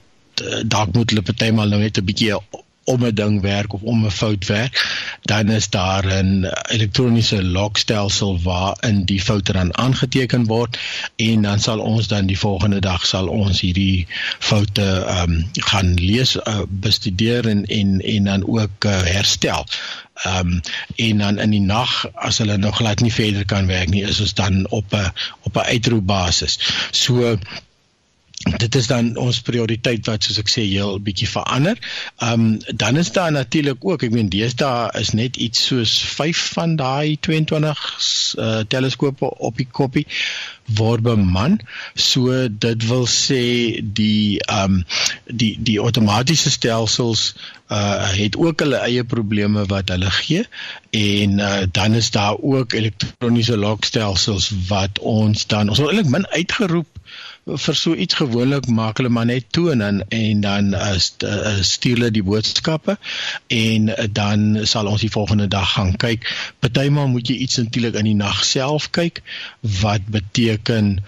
eh, 0.44 0.64
dalk 0.66 0.94
moet 0.94 1.10
hulle 1.10 1.22
partymal 1.22 1.70
nou 1.70 1.80
net 1.80 1.98
'n 1.98 2.06
bietjie 2.06 2.34
om 2.84 3.06
'n 3.06 3.14
ding 3.14 3.42
werk 3.42 3.74
of 3.74 3.82
om 3.82 4.06
'n 4.06 4.12
fout 4.12 4.46
werk, 4.46 4.74
dan 5.22 5.50
is 5.50 5.70
daar 5.70 6.06
'n 6.06 6.48
elektroniese 6.70 7.44
logstelsel 7.44 8.42
waarin 8.42 9.06
die 9.06 9.22
foute 9.22 9.52
dan 9.52 9.78
aangeteken 9.78 10.46
word 10.46 10.78
en 11.16 11.42
dan 11.42 11.60
sal 11.60 11.80
ons 11.80 12.08
dan 12.08 12.26
die 12.26 12.40
volgende 12.40 12.80
dag 12.80 13.06
sal 13.06 13.28
ons 13.28 13.60
hierdie 13.60 14.08
foute 14.40 15.06
ehm 15.08 15.32
um, 15.32 15.50
gaan 15.54 15.94
lees, 15.94 16.36
uh, 16.36 16.62
bestudeer 16.70 17.48
en 17.48 17.66
en 17.66 18.02
en 18.02 18.24
dan 18.24 18.48
ook 18.48 18.86
uh, 18.86 19.02
herstel. 19.02 19.66
Ehm 20.24 20.48
um, 20.48 20.62
en 20.96 21.18
dan 21.18 21.40
in 21.40 21.50
die 21.50 21.62
nag 21.62 22.06
as 22.14 22.38
hulle 22.38 22.58
nog 22.58 22.76
glad 22.76 23.00
nie 23.00 23.14
verder 23.14 23.46
kan 23.46 23.68
werk 23.68 23.90
nie, 23.90 24.04
is 24.04 24.20
ons 24.20 24.34
dan 24.34 24.70
op 24.70 24.94
'n 24.94 25.12
op 25.42 25.56
'n 25.56 25.70
uitroepbasis. 25.74 26.60
So 26.92 27.38
dit 28.58 28.76
is 28.76 28.88
dan 28.88 29.12
ons 29.18 29.42
prioriteit 29.42 30.06
wat 30.10 30.24
soos 30.24 30.40
ek 30.42 30.52
sê 30.52 30.64
heel 30.66 31.00
bietjie 31.04 31.30
verander. 31.30 31.80
Ehm 32.18 32.46
um, 32.46 32.78
dan 32.84 32.98
is 32.98 33.12
daar 33.12 33.32
natuurlik 33.32 33.86
ook, 33.86 34.04
ek 34.04 34.16
meen 34.16 34.30
deesdae 34.30 34.90
is 35.00 35.14
net 35.18 35.38
iets 35.38 35.66
soos 35.72 35.98
5 36.16 36.44
van 36.56 36.76
daai 36.80 37.18
22 37.20 37.84
uh, 38.38 38.60
teleskope 38.68 39.30
op 39.38 39.58
die 39.58 39.68
koppie 39.68 40.06
word 40.78 41.02
beman. 41.02 41.60
So 41.96 42.48
dit 42.50 42.88
wil 42.88 43.08
sê 43.08 43.44
die 43.84 44.40
ehm 44.40 44.82
um, 44.82 44.84
die 45.26 45.56
die 45.60 45.80
outomatiese 45.80 46.52
stelsels 46.52 47.34
uh 47.70 48.10
het 48.18 48.38
ook 48.38 48.64
hulle 48.66 48.80
eie 48.82 49.04
probleme 49.06 49.66
wat 49.70 49.92
hulle 49.94 50.10
gee 50.10 50.46
en 50.98 51.40
uh, 51.40 51.64
dan 51.72 51.94
is 51.94 52.10
daar 52.12 52.38
ook 52.42 52.74
elektroniese 52.74 53.58
lokstelsels 53.58 54.50
wat 54.68 55.00
ons 55.00 55.46
dan 55.48 55.70
ons 55.70 55.78
wil 55.78 55.92
eintlik 55.92 56.10
min 56.10 56.28
uitgeroep 56.28 56.88
vir 57.58 57.76
so 57.76 57.96
iets 57.96 58.20
gewoonlik 58.20 58.68
maak 58.68 59.00
hulle 59.00 59.10
maar 59.10 59.26
net 59.26 59.46
toe 59.56 59.72
en 59.72 59.82
en 60.08 60.42
dan 60.42 60.74
uh, 60.74 60.98
stuur 61.62 61.98
hulle 61.98 62.12
die 62.12 62.24
boodskappe 62.24 62.98
en 63.48 63.90
uh, 63.90 64.08
dan 64.12 64.60
sal 64.64 64.88
ons 64.92 65.02
die 65.02 65.12
volgende 65.12 65.48
dag 65.48 65.74
gaan 65.74 65.96
kyk. 65.98 66.28
Partymal 66.60 67.08
moet 67.08 67.28
jy 67.30 67.40
iets 67.46 67.58
natuurlik 67.58 67.96
in 68.00 68.12
die 68.12 68.18
nag 68.20 68.44
self 68.46 68.90
kyk 68.96 69.22
wat 69.82 70.06
beteken 70.12 71.00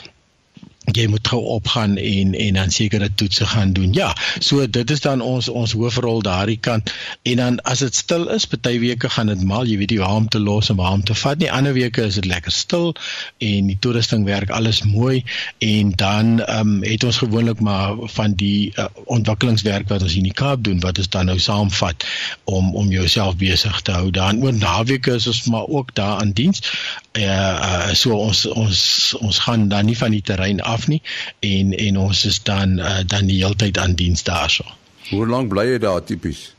jy 0.89 1.05
moet 1.07 1.27
gou 1.27 1.39
opgaan 1.53 1.97
en 1.97 2.33
en 2.33 2.53
dan 2.57 2.71
sekere 2.71 3.09
toetse 3.15 3.45
gaan 3.45 3.73
doen. 3.73 3.93
Ja, 3.93 4.15
so 4.39 4.65
dit 4.69 4.91
is 4.91 4.99
dan 4.99 5.21
ons 5.21 5.49
ons 5.49 5.73
hoofrol 5.77 6.21
daardie 6.25 6.57
kant. 6.57 6.93
En 7.21 7.35
dan 7.35 7.59
as 7.69 7.79
dit 7.85 7.95
stil 7.95 8.27
is, 8.33 8.47
party 8.49 8.79
weke 8.81 9.09
gaan 9.09 9.29
dit 9.29 9.43
mal, 9.45 9.67
jy 9.69 9.77
weet 9.77 9.93
nie 9.93 9.99
waar 10.01 10.15
om 10.15 10.27
te 10.27 10.39
los 10.39 10.69
en 10.69 10.75
waar 10.75 10.91
om 10.97 11.03
te 11.03 11.15
vat 11.15 11.37
nie. 11.37 11.51
Ander 11.51 11.73
weke 11.77 12.03
is 12.09 12.17
dit 12.17 12.25
lekker 12.25 12.51
stil 12.51 12.95
en 13.37 13.69
die 13.69 13.77
toerusting 13.79 14.25
werk 14.25 14.49
alles 14.49 14.81
mooi 14.83 15.23
en 15.59 15.93
dan 15.95 16.39
ehm 16.41 16.73
um, 16.73 16.83
het 16.83 17.03
ons 17.03 17.21
gewoonlik 17.21 17.59
maar 17.59 17.95
van 18.17 18.33
die 18.33 18.73
uh, 18.75 18.87
ontwikkelingswerk 19.05 19.87
wat 19.89 20.01
ons 20.01 20.17
in 20.17 20.25
die 20.25 20.33
Kaap 20.33 20.63
doen 20.63 20.81
wat 20.81 20.97
ons 20.97 21.09
dan 21.13 21.29
nou 21.29 21.37
saamvat 21.39 22.05
om 22.43 22.73
om 22.75 22.89
jouself 22.89 23.37
besig 23.37 23.81
te 23.81 23.93
hou. 23.93 24.09
Dan 24.09 24.41
oor 24.41 24.53
naweke 24.53 25.13
is 25.21 25.27
ons 25.27 25.45
maar 25.45 25.69
ook 25.69 25.93
daar 25.95 26.19
aan 26.25 26.33
diens. 26.33 26.65
Eh 27.11 27.29
uh, 27.29 27.93
so 27.93 28.17
ons 28.17 28.45
ons 28.45 28.81
ons 29.19 29.39
gaan 29.39 29.67
dan 29.69 29.85
nie 29.85 29.97
van 29.97 30.11
die 30.11 30.21
terrein 30.25 30.61
af 30.61 30.70
nie 30.87 31.01
en 31.39 31.73
en 31.77 31.97
ons 31.97 32.25
is 32.25 32.43
dan 32.43 32.79
uh, 32.79 32.99
dan 33.05 33.25
die 33.25 33.41
hele 33.43 33.55
tyd 33.55 33.77
aan 33.77 33.95
diens 33.95 34.23
daarso. 34.23 34.65
Hoe 35.09 35.27
lank 35.27 35.49
bly 35.49 35.65
jy 35.73 35.77
daar 35.83 36.03
tipies? 36.03 36.53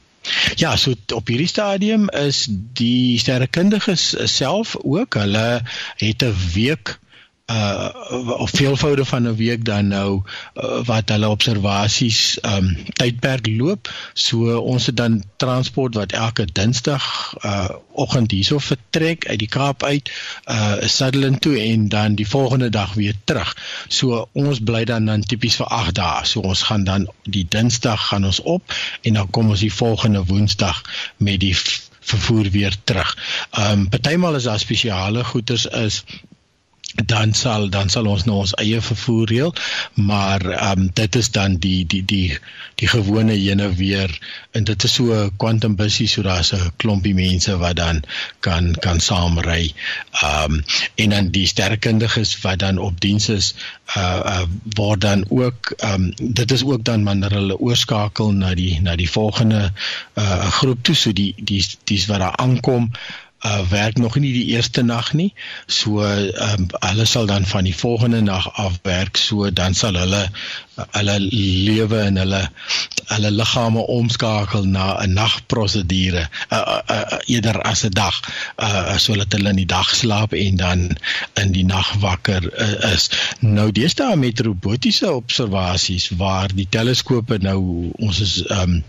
Ja, 0.55 0.77
so 0.77 0.94
op 1.14 1.27
hierdie 1.27 1.51
stadium 1.51 2.09
is 2.09 2.46
die 2.79 3.18
sterrekundiges 3.18 4.14
self 4.31 4.77
ook, 4.83 5.14
hulle 5.18 5.62
het 5.96 6.22
'n 6.22 6.37
week 6.55 6.98
uh 7.46 7.88
of 8.38 8.50
veelvoude 8.50 9.05
van 9.05 9.22
'n 9.22 9.37
week 9.37 9.64
dan 9.64 9.87
nou 9.88 10.22
uh, 10.55 10.85
wat 10.85 11.09
hulle 11.09 11.28
observasies 11.28 12.38
um 12.42 12.76
tydperk 12.92 13.46
loop. 13.46 13.92
So 14.12 14.57
ons 14.59 14.87
het 14.87 14.96
dan 14.96 15.24
transport 15.37 15.94
wat 15.94 16.12
elke 16.12 16.46
Dinsdag 16.52 17.35
uh 17.44 17.68
oggend 17.92 18.31
hierso 18.31 18.59
vertrek 18.59 19.26
uit 19.26 19.38
die 19.38 19.48
Kaap 19.48 19.83
uit 19.83 20.11
uh 20.46 20.74
Sutherland 20.81 21.40
toe 21.40 21.59
en 21.61 21.88
dan 21.88 22.14
die 22.14 22.28
volgende 22.28 22.68
dag 22.68 22.94
weer 22.94 23.14
terug. 23.24 23.57
So 23.88 24.28
ons 24.33 24.61
bly 24.61 24.85
dan 24.85 25.05
dan 25.05 25.22
tipies 25.22 25.57
vir 25.57 25.66
8 25.66 25.94
dae. 25.94 26.24
So 26.24 26.40
ons 26.40 26.62
gaan 26.62 26.85
dan 26.85 27.09
die 27.22 27.46
Dinsdag 27.48 28.07
gaan 28.09 28.24
ons 28.24 28.40
op 28.40 28.74
en 29.02 29.14
dan 29.14 29.31
kom 29.31 29.48
ons 29.48 29.61
die 29.61 29.74
volgende 29.74 30.24
Woensdag 30.24 30.83
met 31.16 31.40
die 31.40 31.57
vervoer 32.00 32.50
weer 32.50 32.74
terug. 32.85 33.16
Um 33.59 33.88
partymal 33.88 34.35
is 34.35 34.42
daar 34.44 34.59
spesiale 34.59 35.24
goederes 35.24 35.66
is 35.66 36.05
dan 36.94 37.33
sal 37.33 37.68
dan 37.68 37.88
sal 37.88 38.07
ons 38.07 38.24
nou 38.28 38.42
ons 38.42 38.52
eie 38.61 38.81
vervoer 38.85 39.31
reël 39.31 39.55
maar 39.94 40.44
ehm 40.44 40.81
um, 40.81 40.90
dit 40.94 41.16
is 41.16 41.31
dan 41.33 41.57
die 41.57 41.87
die 41.87 42.02
die 42.05 42.38
die 42.81 42.88
gewone 42.88 43.33
ene 43.33 43.68
weer 43.78 44.12
en 44.52 44.64
dit 44.64 44.85
is 44.85 44.94
so 44.98 45.31
quantum 45.37 45.76
busie 45.76 46.09
so 46.09 46.22
daar's 46.22 46.52
'n 46.52 46.72
klompie 46.76 47.14
mense 47.14 47.57
wat 47.57 47.76
dan 47.76 48.02
kan 48.40 48.74
kan 48.85 49.00
saamry 49.00 49.72
ehm 50.22 50.52
um, 50.52 50.64
en 50.94 51.11
dan 51.11 51.31
die 51.31 51.46
sterkundiges 51.46 52.40
wat 52.42 52.59
dan 52.59 52.78
op 52.78 53.00
diens 53.00 53.28
is 53.28 53.55
uh, 53.96 54.20
uh 54.24 54.46
word 54.76 55.00
dan 55.00 55.24
ook 55.28 55.72
ehm 55.78 55.94
um, 55.94 56.35
dit 56.35 56.52
is 56.52 56.64
ook 56.64 56.85
dan 56.85 57.05
wanneer 57.05 57.33
hulle 57.33 57.59
oorskakel 57.59 58.33
na 58.33 58.55
die 58.55 58.81
na 58.81 58.96
die 58.96 59.11
volgende 59.11 59.72
uh 60.14 60.50
groep 60.61 60.83
toe 60.83 60.94
so 60.94 61.12
die 61.12 61.35
die 61.37 61.64
dis 61.85 62.07
wat 62.07 62.18
daar 62.18 62.37
aankom 62.37 62.90
uh, 63.42 63.68
werk 63.68 63.98
nog 63.98 64.16
nie 64.16 64.33
die 64.33 64.46
eerste 64.55 64.83
nag 64.83 65.12
nie. 65.12 65.33
So 65.66 66.02
ehm 66.05 66.61
um, 66.61 66.66
hulle 66.87 67.05
sal 67.07 67.26
dan 67.26 67.46
van 67.46 67.64
die 67.64 67.76
volgende 67.76 68.20
nag 68.20 68.48
af 68.55 68.78
werk. 68.83 69.16
So 69.16 69.50
dan 69.50 69.74
sal 69.74 69.98
hulle 69.98 70.28
hulle 70.90 71.16
lewe 71.66 71.98
en 71.98 72.16
hulle 72.16 72.42
hulle 73.07 73.31
liggame 73.31 73.87
omskakel 73.96 74.64
na 74.64 75.02
'n 75.02 75.12
nagprosedure 75.12 76.28
uh, 76.50 76.59
uh, 76.59 76.81
uh, 76.90 77.18
eerder 77.26 77.62
as 77.62 77.85
'n 77.85 77.90
dag. 77.90 78.20
Uh 78.57 78.96
sodat 78.96 79.33
hulle 79.33 79.48
in 79.48 79.62
die 79.62 79.66
dag 79.66 79.94
slaap 79.94 80.33
en 80.33 80.57
dan 80.57 80.96
in 81.35 81.52
die 81.52 81.64
nag 81.64 81.92
wakker 81.98 82.42
uh, 82.61 82.92
is. 82.92 83.11
Nou 83.40 83.72
deesdae 83.72 84.16
met 84.16 84.40
robotiese 84.40 85.12
observasies 85.12 86.11
waar 86.16 86.55
die 86.55 86.68
teleskope 86.70 87.38
nou 87.38 87.90
ons 87.98 88.20
is 88.20 88.42
ehm 88.46 88.61
um, 88.70 88.85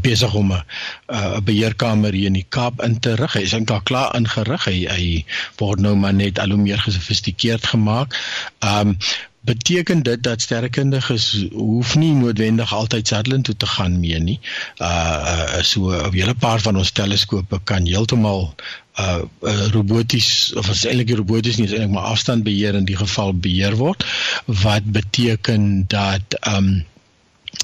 besig 0.00 0.34
om 0.34 0.52
'n 0.52 0.62
uh, 1.06 1.40
beheerkamer 1.44 2.12
hier 2.12 2.26
in 2.26 2.38
die 2.40 2.46
Kaap 2.48 2.82
in 2.82 2.98
te 3.00 3.14
rig. 3.14 3.32
Hy 3.32 3.40
is 3.40 3.52
eintlik 3.52 3.84
klaar 3.84 4.14
ingerig. 4.16 4.64
Hy, 4.64 4.78
hy 4.88 5.24
word 5.58 5.80
nou 5.80 5.96
maar 5.96 6.14
net 6.14 6.38
al 6.38 6.54
hoe 6.54 6.62
meer 6.62 6.78
gesofistikeerd 6.78 7.66
gemaak. 7.66 8.16
Um 8.60 8.96
beteken 9.42 10.02
dit 10.02 10.22
dat 10.22 10.40
sterrekundiges 10.40 11.46
hoef 11.50 11.96
nie 11.98 12.12
noodwendig 12.14 12.74
altyd 12.74 13.08
Sutherland 13.08 13.44
toe 13.44 13.56
te 13.56 13.66
gaan 13.66 13.98
mee 14.00 14.18
nie. 14.18 14.38
Uh, 14.78 14.86
uh 14.88 15.62
so 15.62 15.90
'n 15.90 16.14
hele 16.14 16.34
paar 16.34 16.60
van 16.60 16.76
ons 16.76 16.90
teleskope 16.90 17.60
kan 17.64 17.86
heeltemal 17.86 18.54
uh, 18.98 19.18
uh 19.42 19.66
roboties 19.74 20.52
of 20.54 20.68
as 20.68 20.84
eintlik 20.86 21.16
roboties 21.16 21.56
nie, 21.56 21.66
is 21.66 21.72
eintlik 21.72 21.90
maar 21.90 22.14
afstandbeheer 22.14 22.74
in 22.74 22.84
die 22.84 22.96
geval 22.96 23.34
beheer 23.34 23.76
word 23.76 24.06
wat 24.46 24.84
beteken 24.84 25.84
dat 25.88 26.38
um 26.54 26.84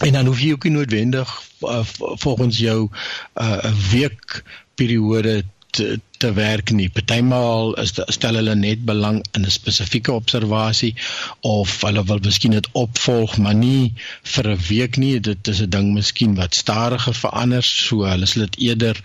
en 0.06 0.12
dan 0.12 0.26
hoef 0.26 0.40
jy 0.40 0.52
ook 0.52 0.64
nie 0.68 0.72
noodwendig 0.72 1.30
uh, 1.60 1.84
volgens 2.24 2.58
jou 2.58 2.88
'n 2.88 3.42
uh, 3.42 3.72
week 3.90 4.42
periode 4.74 5.44
te, 5.70 6.00
te 6.18 6.32
werk 6.32 6.70
nie. 6.70 6.88
Partymal 6.90 7.74
is 7.82 7.92
stel 7.94 8.38
hulle 8.40 8.54
net 8.54 8.84
belang 8.88 9.18
in 9.36 9.46
'n 9.46 9.50
spesifieke 9.50 10.12
observasie 10.12 10.94
of 11.40 11.80
hulle 11.86 12.04
wil 12.04 12.22
miskien 12.22 12.56
dit 12.56 12.68
opvolg, 12.72 13.36
maar 13.38 13.54
nie 13.54 13.92
vir 14.22 14.48
'n 14.54 14.60
week 14.68 14.96
nie. 14.96 15.20
Dit 15.20 15.48
is 15.48 15.62
'n 15.62 15.70
ding 15.70 15.92
miskien 15.94 16.34
wat 16.34 16.54
stadiger 16.54 17.14
verander, 17.14 17.62
so 17.62 18.04
hulle 18.04 18.26
sal 18.26 18.46
dit 18.46 18.58
eerder 18.70 19.02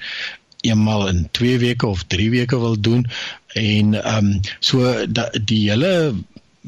eenmal 0.61 1.07
in 1.07 1.27
2 1.31 1.57
weke 1.57 1.87
of 1.87 2.03
3 2.07 2.29
weke 2.29 2.59
wil 2.59 2.79
doen 2.79 3.05
en 3.53 3.93
ehm 4.03 4.17
um, 4.25 4.39
so 4.59 5.05
da, 5.07 5.29
die 5.45 5.69
hele 5.69 6.13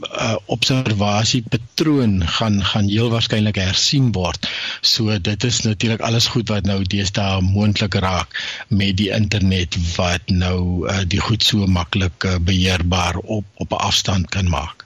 uh, 0.04 0.36
observasiepatroon 0.46 2.28
gaan 2.28 2.64
gaan 2.64 2.88
heel 2.88 3.10
waarskynlik 3.10 3.56
hersien 3.56 4.12
word. 4.12 4.50
So 4.82 5.20
dit 5.20 5.44
is 5.44 5.62
natuurlik 5.62 6.02
alles 6.02 6.28
goed 6.28 6.50
wat 6.50 6.66
nou 6.68 6.82
deesdae 6.84 7.42
moontlik 7.42 7.96
raak 8.04 8.36
met 8.68 8.98
die 8.98 9.12
internet 9.16 9.78
wat 9.96 10.22
nou 10.28 10.88
uh, 10.88 11.04
die 11.08 11.22
goed 11.22 11.44
so 11.44 11.68
maklik 11.68 12.24
uh, 12.24 12.36
beheerbaar 12.42 13.18
op 13.24 13.46
op 13.56 13.72
'n 13.72 13.86
afstand 13.92 14.30
kan 14.30 14.50
maak. 14.50 14.86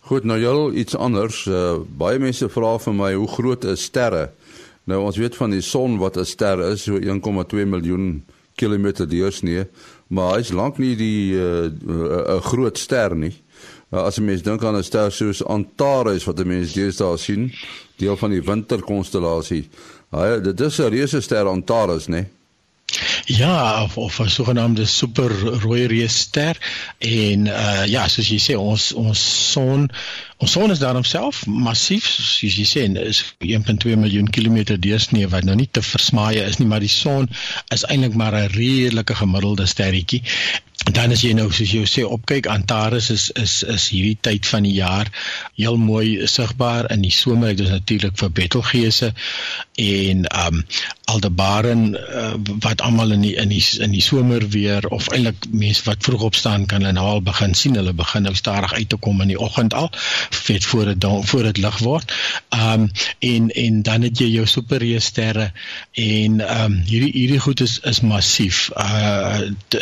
Goed, 0.00 0.24
nou 0.24 0.38
jy 0.40 0.78
iets 0.78 0.96
anders. 0.96 1.46
Uh, 1.46 1.80
baie 1.88 2.18
mense 2.18 2.48
vra 2.48 2.78
vir 2.78 2.94
my 2.94 3.14
hoe 3.14 3.28
groot 3.28 3.64
is 3.64 3.82
sterre? 3.82 4.30
Nou 4.84 5.00
ons 5.04 5.16
weet 5.16 5.36
van 5.36 5.50
die 5.50 5.60
son 5.60 5.98
wat 5.98 6.16
'n 6.16 6.24
ster 6.24 6.60
is, 6.72 6.82
so 6.82 6.98
1,2 6.98 7.64
miljoen 7.66 8.24
kilometer 8.54 9.08
deursnee, 9.08 9.64
maar 10.06 10.36
hy's 10.36 10.52
lank 10.52 10.78
nie 10.78 10.96
die 10.96 11.34
'n 11.34 11.80
uh, 11.88 12.34
uh, 12.34 12.40
groot 12.40 12.78
ster 12.78 13.16
nie. 13.16 13.43
Uh, 13.94 14.06
as 14.08 14.18
'n 14.18 14.24
mens 14.24 14.42
dink 14.42 14.64
aan 14.64 14.76
'n 14.76 14.82
ster 14.82 15.12
soos 15.12 15.44
Antares 15.44 16.24
wat 16.26 16.40
'n 16.40 16.48
mens 16.48 16.72
deesdae 16.74 17.16
sien, 17.16 17.52
deel 17.96 18.16
van 18.16 18.30
die 18.30 18.42
winterkonstellasie. 18.42 19.68
Hy 20.10 20.40
dit 20.42 20.60
is 20.60 20.80
'n 20.80 20.90
reuse 20.90 21.20
ster 21.20 21.46
Antares, 21.46 22.06
né? 22.06 22.16
Nee? 22.16 22.26
Ja, 23.24 23.82
of, 23.82 23.96
of 23.98 24.18
'n 24.20 24.28
sogenaamde 24.28 24.84
super 24.84 25.30
rooi 25.60 25.86
reusster 25.86 26.58
en 26.98 27.46
uh 27.46 27.86
ja, 27.86 28.08
soos 28.08 28.28
jy 28.28 28.38
sê 28.38 28.56
ons 28.58 28.92
ons 28.92 29.50
son 29.52 29.88
son 30.46 30.70
is 30.70 30.78
daarom 30.78 31.04
self 31.04 31.46
massief 31.46 32.06
soos 32.06 32.56
jy 32.58 32.66
sê 32.68 32.84
is 33.02 33.22
1.2 33.40 33.96
miljoen 34.00 34.30
kilometer 34.30 34.80
deursnee 34.80 35.28
wat 35.28 35.44
nou 35.48 35.56
nie 35.58 35.68
te 35.70 35.82
versmaai 35.82 36.42
is 36.44 36.58
nie, 36.60 36.68
maar 36.70 36.84
die 36.84 36.92
son 36.92 37.28
is 37.74 37.86
eintlik 37.88 38.14
maar 38.14 38.36
'n 38.38 38.54
redelike 38.54 39.14
gemiddelde 39.22 39.66
sterretjie. 39.66 40.22
Dan 40.92 41.14
as 41.14 41.22
jy 41.24 41.32
nou 41.32 41.46
soos 41.48 41.70
jy 41.72 41.84
sê 41.88 42.02
opkyk 42.04 42.46
Antares 42.52 43.06
is 43.10 43.30
is 43.40 43.62
is 43.62 43.86
hierdie 43.88 44.18
tyd 44.20 44.46
van 44.46 44.66
die 44.66 44.74
jaar 44.76 45.08
heel 45.56 45.78
mooi 45.80 46.26
sigbaar 46.28 46.90
in 46.92 47.00
die 47.06 47.12
somer. 47.14 47.54
Dit 47.56 47.66
is 47.66 47.72
natuurlik 47.72 48.18
vir 48.20 48.30
Betelgeuse 48.30 49.12
en 49.80 50.26
um 50.46 50.64
Aldebaran 51.08 51.94
uh, 51.96 52.34
wat 52.64 52.80
almal 52.84 53.16
in 53.16 53.24
die 53.24 53.34
in 53.40 53.48
die 53.48 53.62
in 53.80 53.96
die 53.96 54.02
somer 54.04 54.44
weer 54.48 54.88
of 54.88 55.08
eintlik 55.08 55.48
mense 55.50 55.86
wat 55.88 56.04
vroeg 56.04 56.26
opstaan 56.28 56.66
kan 56.66 56.84
hulle 56.84 56.92
nou 56.92 57.06
al 57.14 57.24
begin 57.24 57.54
sien. 57.54 57.80
Hulle 57.80 57.96
begin 57.96 58.28
nou 58.28 58.34
stadig 58.34 58.74
uit 58.74 58.88
te 58.88 59.00
kom 59.00 59.24
in 59.24 59.32
die 59.32 59.40
oggend 59.40 59.74
al 59.74 59.90
vet 60.34 60.64
voor 60.64 60.92
dit 60.92 61.06
voor 61.30 61.42
dit 61.50 61.62
lig 61.64 61.78
word 61.78 62.12
um 62.50 62.90
en 63.18 63.50
en 63.50 63.82
dan 63.82 64.02
het 64.02 64.18
jy 64.18 64.30
jou 64.34 64.46
superreus 64.46 65.10
sterre 65.12 65.50
en 65.92 66.40
um 66.62 66.80
hierdie 66.86 67.12
hierdie 67.12 67.40
goed 67.40 67.60
is 67.60 67.78
is 67.82 68.00
massief 68.00 68.70
uh 68.76 69.40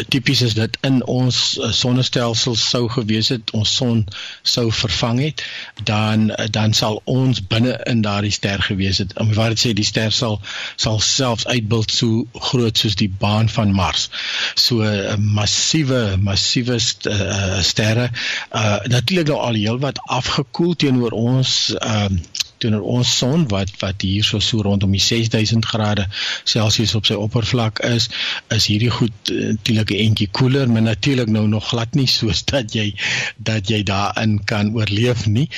tipies 0.08 0.42
is 0.42 0.54
dit 0.54 0.76
in 0.80 1.00
ons 1.06 1.58
uh, 1.58 1.70
sonnestelsel 1.72 2.56
sou 2.58 2.86
gewees 2.92 3.30
het, 3.32 3.52
ons 3.56 3.74
son 3.76 4.02
sou 4.42 4.66
vervang 4.74 5.20
het, 5.22 5.44
dan 5.88 6.28
dan 6.54 6.74
sal 6.76 7.00
ons 7.10 7.42
binne 7.52 7.74
in 7.90 8.02
daardie 8.04 8.32
ster 8.34 8.62
gewees 8.62 9.00
het. 9.02 9.14
Om 9.20 9.32
dit 9.34 9.62
sê 9.62 9.72
die 9.76 9.86
ster 9.86 10.12
sal 10.14 10.38
sal 10.76 11.00
selfs 11.04 11.46
uitbeeld 11.46 11.92
so 11.92 12.24
groot 12.50 12.78
soos 12.78 12.96
die 13.00 13.10
baan 13.24 13.50
van 13.52 13.74
Mars. 13.76 14.08
So 14.54 14.82
uh, 14.86 15.16
massiewe 15.18 16.16
massiewe 16.22 16.78
st 16.82 17.10
uh, 17.10 17.60
sterre. 17.64 18.10
Uh 18.50 18.78
natuurlik 18.92 19.30
nou 19.32 19.40
al 19.40 19.58
heelwat 19.60 20.00
afgekoel 20.42 20.74
teenoor 20.74 21.14
ons 21.16 21.74
ehm 21.78 22.18
uh, 22.18 22.30
teenoor 22.62 22.84
ons 22.86 23.12
son 23.18 23.48
wat 23.50 23.70
wat 23.80 24.04
hier 24.06 24.22
so 24.22 24.38
so 24.38 24.62
rondom 24.62 24.92
die 24.94 25.02
6000 25.02 25.66
grade 25.66 26.04
Celsius 26.46 26.94
op 26.94 27.08
sy 27.08 27.16
oppervlak 27.18 27.80
is, 27.88 28.06
is 28.54 28.68
hierdie 28.70 28.90
goed 28.94 29.32
eh, 29.34 29.48
natuurlik 29.56 29.90
'n 29.90 30.02
entjie 30.04 30.28
koeler, 30.30 30.70
maar 30.70 30.84
natuurlik 30.86 31.26
nou 31.26 31.48
nog 31.48 31.72
glad 31.72 31.98
nie 31.98 32.06
soos 32.06 32.44
dat 32.44 32.70
jy 32.78 32.94
dat 33.36 33.66
jy 33.68 33.82
daarin 33.82 34.38
kan 34.44 34.70
oorleef 34.78 35.26
nie. 35.26 35.48